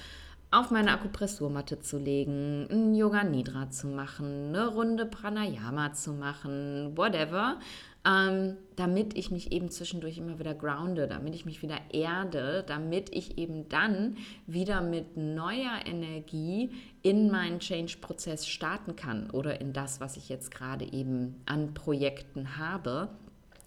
auf 0.51 0.71
meine 0.71 0.93
Akupressurmatte 0.93 1.81
zu 1.81 1.99
legen, 1.99 2.67
ein 2.71 2.95
Yoga 2.95 3.23
Nidra 3.23 3.71
zu 3.71 3.87
machen, 3.87 4.49
eine 4.49 4.67
Runde 4.67 5.07
Pranayama 5.07 5.93
zu 5.93 6.13
machen, 6.13 6.97
whatever, 6.97 7.61
ähm, 8.05 8.57
damit 8.75 9.17
ich 9.17 9.31
mich 9.31 9.53
eben 9.53 9.71
zwischendurch 9.71 10.19
immer 10.19 10.41
wieder 10.41 10.55
grounde, 10.55 11.07
damit 11.07 11.35
ich 11.37 11.45
mich 11.45 11.63
wieder 11.63 11.79
erde, 11.93 12.65
damit 12.67 13.15
ich 13.15 13.39
eben 13.39 13.69
dann 13.69 14.17
wieder 14.47 14.81
mit 14.81 15.17
neuer 15.17 15.87
Energie 15.87 16.71
in 17.03 17.31
meinen 17.31 17.61
Change-Prozess 17.61 18.49
starten 18.49 18.97
kann 18.97 19.31
oder 19.31 19.61
in 19.61 19.73
das, 19.73 20.01
was 20.01 20.17
ich 20.17 20.29
jetzt 20.29 20.51
gerade 20.51 20.85
eben 20.85 21.43
an 21.47 21.75
Projekten 21.75 22.57
habe. 22.57 23.11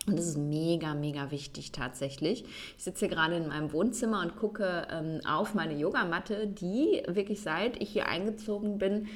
Und 0.06 0.18
das 0.18 0.28
ist 0.28 0.38
mega, 0.38 0.94
mega 0.94 1.32
wichtig 1.32 1.72
tatsächlich. 1.72 2.44
Ich 2.78 2.84
sitze 2.84 3.06
hier 3.06 3.16
gerade 3.16 3.38
in 3.38 3.48
meinem 3.48 3.72
Wohnzimmer 3.72 4.22
und 4.22 4.36
gucke 4.36 4.88
ähm, 4.92 5.22
auf 5.26 5.54
meine 5.54 5.78
Yogamatte, 5.78 6.48
die 6.48 7.04
wirklich 7.08 7.42
seit 7.42 7.82
ich 7.82 7.92
hier 7.92 8.08
eingezogen 8.08 8.78
bin, 8.78 9.08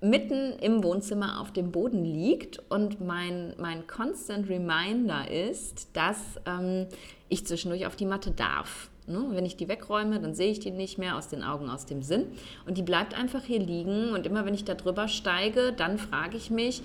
mitten 0.00 0.52
im 0.60 0.84
Wohnzimmer 0.84 1.40
auf 1.40 1.52
dem 1.52 1.72
Boden 1.72 2.04
liegt. 2.04 2.62
Und 2.70 3.00
mein, 3.00 3.54
mein 3.58 3.86
Constant 3.88 4.48
Reminder 4.48 5.28
ist, 5.28 5.88
dass 5.94 6.18
ähm, 6.46 6.86
ich 7.28 7.44
zwischendurch 7.46 7.86
auf 7.86 7.96
die 7.96 8.06
Matte 8.06 8.30
darf 8.30 8.90
Ne? 9.08 9.26
Wenn 9.30 9.46
ich 9.46 9.56
die 9.56 9.68
wegräume, 9.68 10.20
dann 10.20 10.34
sehe 10.34 10.50
ich 10.50 10.60
die 10.60 10.70
nicht 10.70 10.98
mehr 10.98 11.16
aus 11.16 11.28
den 11.28 11.42
Augen, 11.42 11.70
aus 11.70 11.86
dem 11.86 12.02
Sinn. 12.02 12.26
Und 12.66 12.76
die 12.76 12.82
bleibt 12.82 13.18
einfach 13.18 13.42
hier 13.42 13.58
liegen. 13.58 14.12
Und 14.12 14.26
immer 14.26 14.44
wenn 14.44 14.54
ich 14.54 14.64
da 14.64 14.74
drüber 14.74 15.08
steige, 15.08 15.72
dann 15.72 15.98
frage 15.98 16.36
ich 16.36 16.50
mich, 16.50 16.82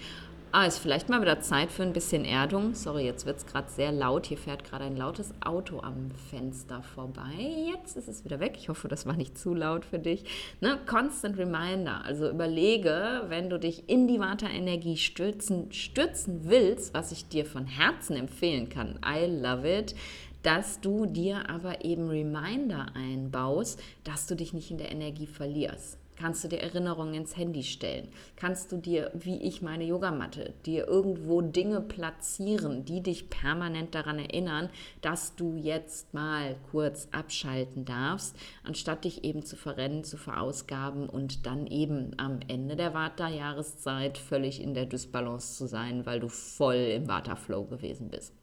Ah, 0.55 0.67
ist 0.67 0.77
vielleicht 0.77 1.09
mal 1.09 1.19
wieder 1.19 1.39
Zeit 1.39 1.71
für 1.71 1.81
ein 1.81 1.93
bisschen 1.93 2.25
Erdung. 2.25 2.75
Sorry, 2.75 3.05
jetzt 3.05 3.25
wird 3.25 3.37
es 3.37 3.47
gerade 3.47 3.71
sehr 3.71 3.91
laut. 3.91 4.27
Hier 4.27 4.37
fährt 4.37 4.63
gerade 4.63 4.83
ein 4.85 4.95
lautes 4.95 5.33
Auto 5.43 5.79
am 5.79 6.11
Fenster 6.29 6.83
vorbei. 6.83 7.71
Jetzt 7.73 7.97
ist 7.97 8.07
es 8.07 8.23
wieder 8.23 8.39
weg. 8.39 8.53
Ich 8.55 8.69
hoffe, 8.69 8.87
das 8.87 9.07
war 9.07 9.15
nicht 9.15 9.35
zu 9.35 9.55
laut 9.55 9.83
für 9.83 9.97
dich. 9.97 10.25
Ne? 10.61 10.77
Constant 10.85 11.39
Reminder. 11.39 12.05
Also 12.05 12.29
überlege, 12.29 13.23
wenn 13.29 13.49
du 13.49 13.57
dich 13.57 13.89
in 13.89 14.07
die 14.07 14.19
Vata-Energie 14.19 14.97
stürzen, 14.97 15.71
stürzen 15.71 16.41
willst, 16.43 16.93
was 16.93 17.11
ich 17.11 17.27
dir 17.27 17.47
von 17.47 17.65
Herzen 17.65 18.15
empfehlen 18.15 18.69
kann. 18.69 18.99
I 19.03 19.25
love 19.25 19.67
it 19.67 19.95
dass 20.43 20.81
du 20.81 21.05
dir 21.05 21.49
aber 21.49 21.85
eben 21.85 22.09
Reminder 22.09 22.87
einbaust, 22.95 23.81
dass 24.03 24.27
du 24.27 24.35
dich 24.35 24.51
nicht 24.51 24.71
in 24.71 24.77
der 24.77 24.91
Energie 24.91 25.25
verlierst. 25.25 26.02
Kannst 26.15 26.43
du 26.43 26.47
dir 26.47 26.61
Erinnerungen 26.61 27.13
ins 27.13 27.35
Handy 27.35 27.63
stellen? 27.63 28.09
Kannst 28.35 28.71
du 28.71 28.77
dir, 28.77 29.11
wie 29.13 29.41
ich 29.41 29.61
meine 29.61 29.83
Yogamatte, 29.83 30.53
dir 30.65 30.87
irgendwo 30.87 31.41
Dinge 31.41 31.81
platzieren, 31.81 32.85
die 32.85 33.01
dich 33.01 33.29
permanent 33.29 33.95
daran 33.95 34.19
erinnern, 34.19 34.69
dass 35.01 35.35
du 35.35 35.55
jetzt 35.55 36.13
mal 36.13 36.55
kurz 36.71 37.07
abschalten 37.11 37.85
darfst, 37.85 38.35
anstatt 38.63 39.05
dich 39.05 39.23
eben 39.23 39.43
zu 39.43 39.55
verrennen, 39.55 40.03
zu 40.03 40.17
verausgaben 40.17 41.09
und 41.09 41.45
dann 41.45 41.67
eben 41.67 42.11
am 42.17 42.39
Ende 42.47 42.75
der 42.75 42.93
Vata-Jahreszeit 42.93 44.17
völlig 44.17 44.61
in 44.61 44.73
der 44.73 44.85
Dysbalance 44.85 45.57
zu 45.57 45.67
sein, 45.67 46.05
weil 46.05 46.19
du 46.19 46.29
voll 46.29 46.75
im 46.75 47.07
Vata-Flow 47.07 47.65
gewesen 47.65 48.09
bist. 48.09 48.33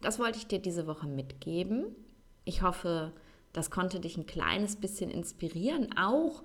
Das 0.00 0.18
wollte 0.18 0.38
ich 0.38 0.46
dir 0.46 0.58
diese 0.58 0.86
Woche 0.86 1.06
mitgeben. 1.06 1.86
Ich 2.44 2.62
hoffe, 2.62 3.12
das 3.56 3.70
konnte 3.70 4.00
dich 4.00 4.16
ein 4.16 4.26
kleines 4.26 4.76
bisschen 4.76 5.10
inspirieren, 5.10 5.96
auch 5.96 6.42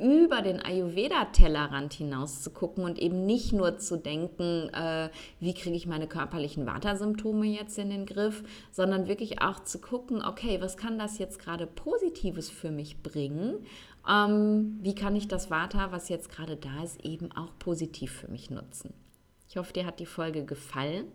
über 0.00 0.40
den 0.40 0.60
Ayurveda-Tellerrand 0.64 1.92
hinaus 1.92 2.40
zu 2.40 2.50
gucken 2.50 2.84
und 2.84 2.98
eben 2.98 3.26
nicht 3.26 3.52
nur 3.52 3.76
zu 3.76 3.98
denken, 3.98 4.70
äh, 4.70 5.10
wie 5.40 5.52
kriege 5.52 5.76
ich 5.76 5.86
meine 5.86 6.08
körperlichen 6.08 6.66
Vata-Symptome 6.66 7.46
jetzt 7.46 7.78
in 7.78 7.90
den 7.90 8.06
Griff, 8.06 8.42
sondern 8.72 9.08
wirklich 9.08 9.42
auch 9.42 9.62
zu 9.62 9.78
gucken, 9.78 10.24
okay, 10.24 10.60
was 10.62 10.78
kann 10.78 10.98
das 10.98 11.18
jetzt 11.18 11.38
gerade 11.38 11.66
Positives 11.66 12.48
für 12.48 12.70
mich 12.70 13.02
bringen? 13.02 13.66
Ähm, 14.08 14.78
wie 14.80 14.94
kann 14.94 15.16
ich 15.16 15.28
das 15.28 15.50
Vata, 15.50 15.92
was 15.92 16.08
jetzt 16.08 16.30
gerade 16.30 16.56
da 16.56 16.82
ist, 16.82 17.04
eben 17.04 17.30
auch 17.32 17.52
positiv 17.58 18.12
für 18.12 18.28
mich 18.28 18.48
nutzen? 18.48 18.94
Ich 19.50 19.58
hoffe, 19.58 19.74
dir 19.74 19.84
hat 19.84 20.00
die 20.00 20.06
Folge 20.06 20.44
gefallen. 20.44 21.06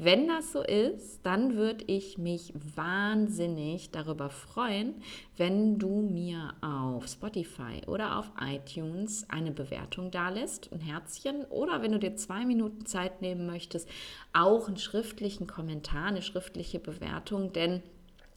Wenn 0.00 0.28
das 0.28 0.52
so 0.52 0.62
ist, 0.62 1.26
dann 1.26 1.56
würde 1.56 1.84
ich 1.88 2.18
mich 2.18 2.52
wahnsinnig 2.76 3.90
darüber 3.90 4.30
freuen, 4.30 4.94
wenn 5.36 5.80
du 5.80 6.02
mir 6.02 6.54
auf 6.60 7.08
Spotify 7.08 7.80
oder 7.88 8.20
auf 8.20 8.30
iTunes 8.40 9.28
eine 9.28 9.50
Bewertung 9.50 10.12
dalässt, 10.12 10.72
ein 10.72 10.78
Herzchen, 10.78 11.44
oder 11.46 11.82
wenn 11.82 11.90
du 11.90 11.98
dir 11.98 12.14
zwei 12.14 12.46
Minuten 12.46 12.86
Zeit 12.86 13.22
nehmen 13.22 13.48
möchtest, 13.48 13.88
auch 14.32 14.68
einen 14.68 14.76
schriftlichen 14.76 15.48
Kommentar, 15.48 16.04
eine 16.04 16.22
schriftliche 16.22 16.78
Bewertung, 16.78 17.52
denn 17.52 17.82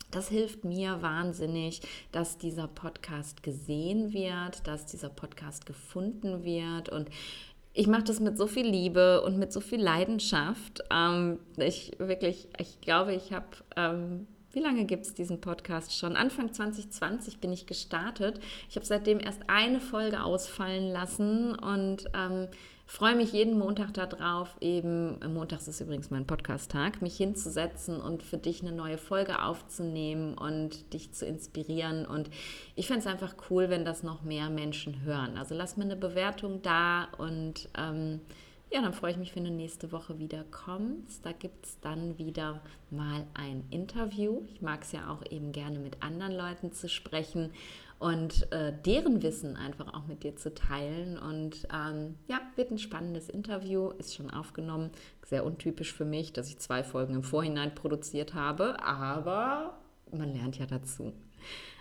das 0.10 0.28
hilft 0.28 0.66
mir 0.66 1.02
wahnsinnig, 1.02 1.82
dass 2.12 2.38
dieser 2.38 2.68
Podcast 2.68 3.44
gesehen 3.44 4.12
wird, 4.14 4.68
dass 4.68 4.86
dieser 4.86 5.10
Podcast 5.10 5.66
gefunden 5.66 6.44
wird 6.44 6.90
und 6.90 7.10
ich 7.74 7.88
mache 7.88 8.04
das 8.04 8.20
mit 8.20 8.38
so 8.38 8.48
viel 8.48 8.68
Liebe 8.68 9.22
und 9.22 9.38
mit 9.38 9.54
so 9.54 9.62
viel 9.62 9.82
Leidenschaft. 9.82 10.84
Ähm, 10.92 11.40
ich 11.58 11.94
wirklich, 12.00 12.50
ich 12.58 12.82
glaube, 12.82 13.14
ich 13.14 13.32
habe, 13.32 13.48
ähm, 13.78 14.28
wie 14.52 14.60
lange 14.60 14.86
gibt 14.86 15.06
es 15.06 15.14
diesen 15.14 15.40
Podcast 15.40 15.98
schon? 15.98 16.18
Anfang 16.18 16.54
2020 16.54 17.40
bin 17.40 17.54
ich 17.54 17.66
gestartet. 17.68 18.42
Ich 18.70 18.76
habe 18.76 18.86
seitdem 18.86 19.20
erst 19.20 19.42
eine 19.48 19.80
Folge 19.80 20.24
ausfallen 20.24 20.92
lassen 20.92 21.56
und 21.56 22.06
ähm, 22.14 22.50
freue 22.92 23.16
mich 23.16 23.32
jeden 23.32 23.58
Montag 23.58 23.94
darauf, 23.94 24.58
eben, 24.60 25.18
montags 25.34 25.70
ist 25.70 25.80
übrigens 25.80 26.12
mein 26.12 26.28
Podcast-Tag, 26.28 27.02
mich 27.02 27.16
hinzusetzen 27.16 28.02
und 28.02 28.22
für 28.22 28.38
dich 28.38 28.62
eine 28.62 28.74
neue 28.74 28.98
Folge 28.98 29.42
aufzunehmen 29.42 30.38
und 30.38 30.94
dich 30.94 31.14
zu 31.14 31.26
inspirieren. 31.26 32.06
Und 32.06 32.30
ich 32.76 32.88
finde 32.88 33.00
es 33.00 33.08
einfach 33.08 33.36
cool, 33.50 33.70
wenn 33.70 33.86
das 33.86 34.04
noch 34.04 34.24
mehr 34.24 34.50
Menschen 34.50 35.04
hören. 35.04 35.38
Also 35.38 35.56
lass 35.56 35.78
mir 35.78 35.86
eine 35.86 35.96
Bewertung 35.96 36.62
da 36.64 37.06
und 37.18 37.70
ähm, 37.78 38.20
ja, 38.74 38.82
dann 38.82 38.94
freue 38.94 39.12
ich 39.12 39.18
mich, 39.18 39.36
wenn 39.38 39.46
du 39.46 39.52
nächste 39.52 39.94
Woche 39.94 40.20
wieder 40.20 40.44
kommst. 40.52 41.26
Da 41.26 41.32
gibt 41.32 41.66
es 41.66 41.80
dann 41.80 42.18
wieder 42.18 42.62
mal 42.90 43.26
ein 43.34 43.64
Interview. 43.70 44.42
Ich 44.54 44.62
mag 44.62 44.82
es 44.84 44.92
ja 44.92 45.10
auch 45.10 45.24
eben 45.32 45.54
gerne 45.54 45.80
mit 45.80 46.04
anderen 46.04 46.34
Leuten 46.34 46.74
zu 46.74 46.90
sprechen 46.90 47.52
und 48.02 48.52
äh, 48.52 48.74
deren 48.84 49.22
Wissen 49.22 49.56
einfach 49.56 49.94
auch 49.94 50.08
mit 50.08 50.24
dir 50.24 50.36
zu 50.36 50.52
teilen. 50.56 51.20
Und 51.20 51.68
ähm, 51.72 52.16
ja, 52.28 52.40
wird 52.56 52.72
ein 52.72 52.80
spannendes 52.80 53.30
Interview, 53.30 53.92
ist 53.92 54.16
schon 54.16 54.32
aufgenommen. 54.32 54.90
Sehr 55.24 55.46
untypisch 55.46 55.94
für 55.94 56.04
mich, 56.04 56.34
dass 56.34 56.50
ich 56.50 56.58
zwei 56.58 56.84
Folgen 56.84 57.14
im 57.14 57.22
Vorhinein 57.24 57.76
produziert 57.76 58.34
habe, 58.34 58.84
aber 58.84 59.78
man 60.12 60.34
lernt 60.34 60.58
ja 60.58 60.66
dazu. 60.66 61.14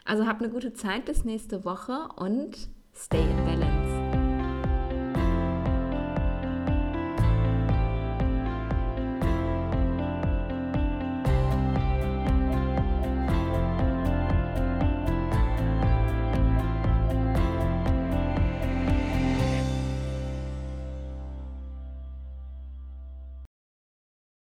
Also 0.04 0.26
hab 0.26 0.40
eine 0.40 0.50
gute 0.50 0.74
Zeit 0.74 1.06
bis 1.06 1.24
nächste 1.24 1.64
Woche 1.64 2.08
und 2.16 2.68
stay 2.94 3.22
in 3.22 3.44
balance. 3.46 3.99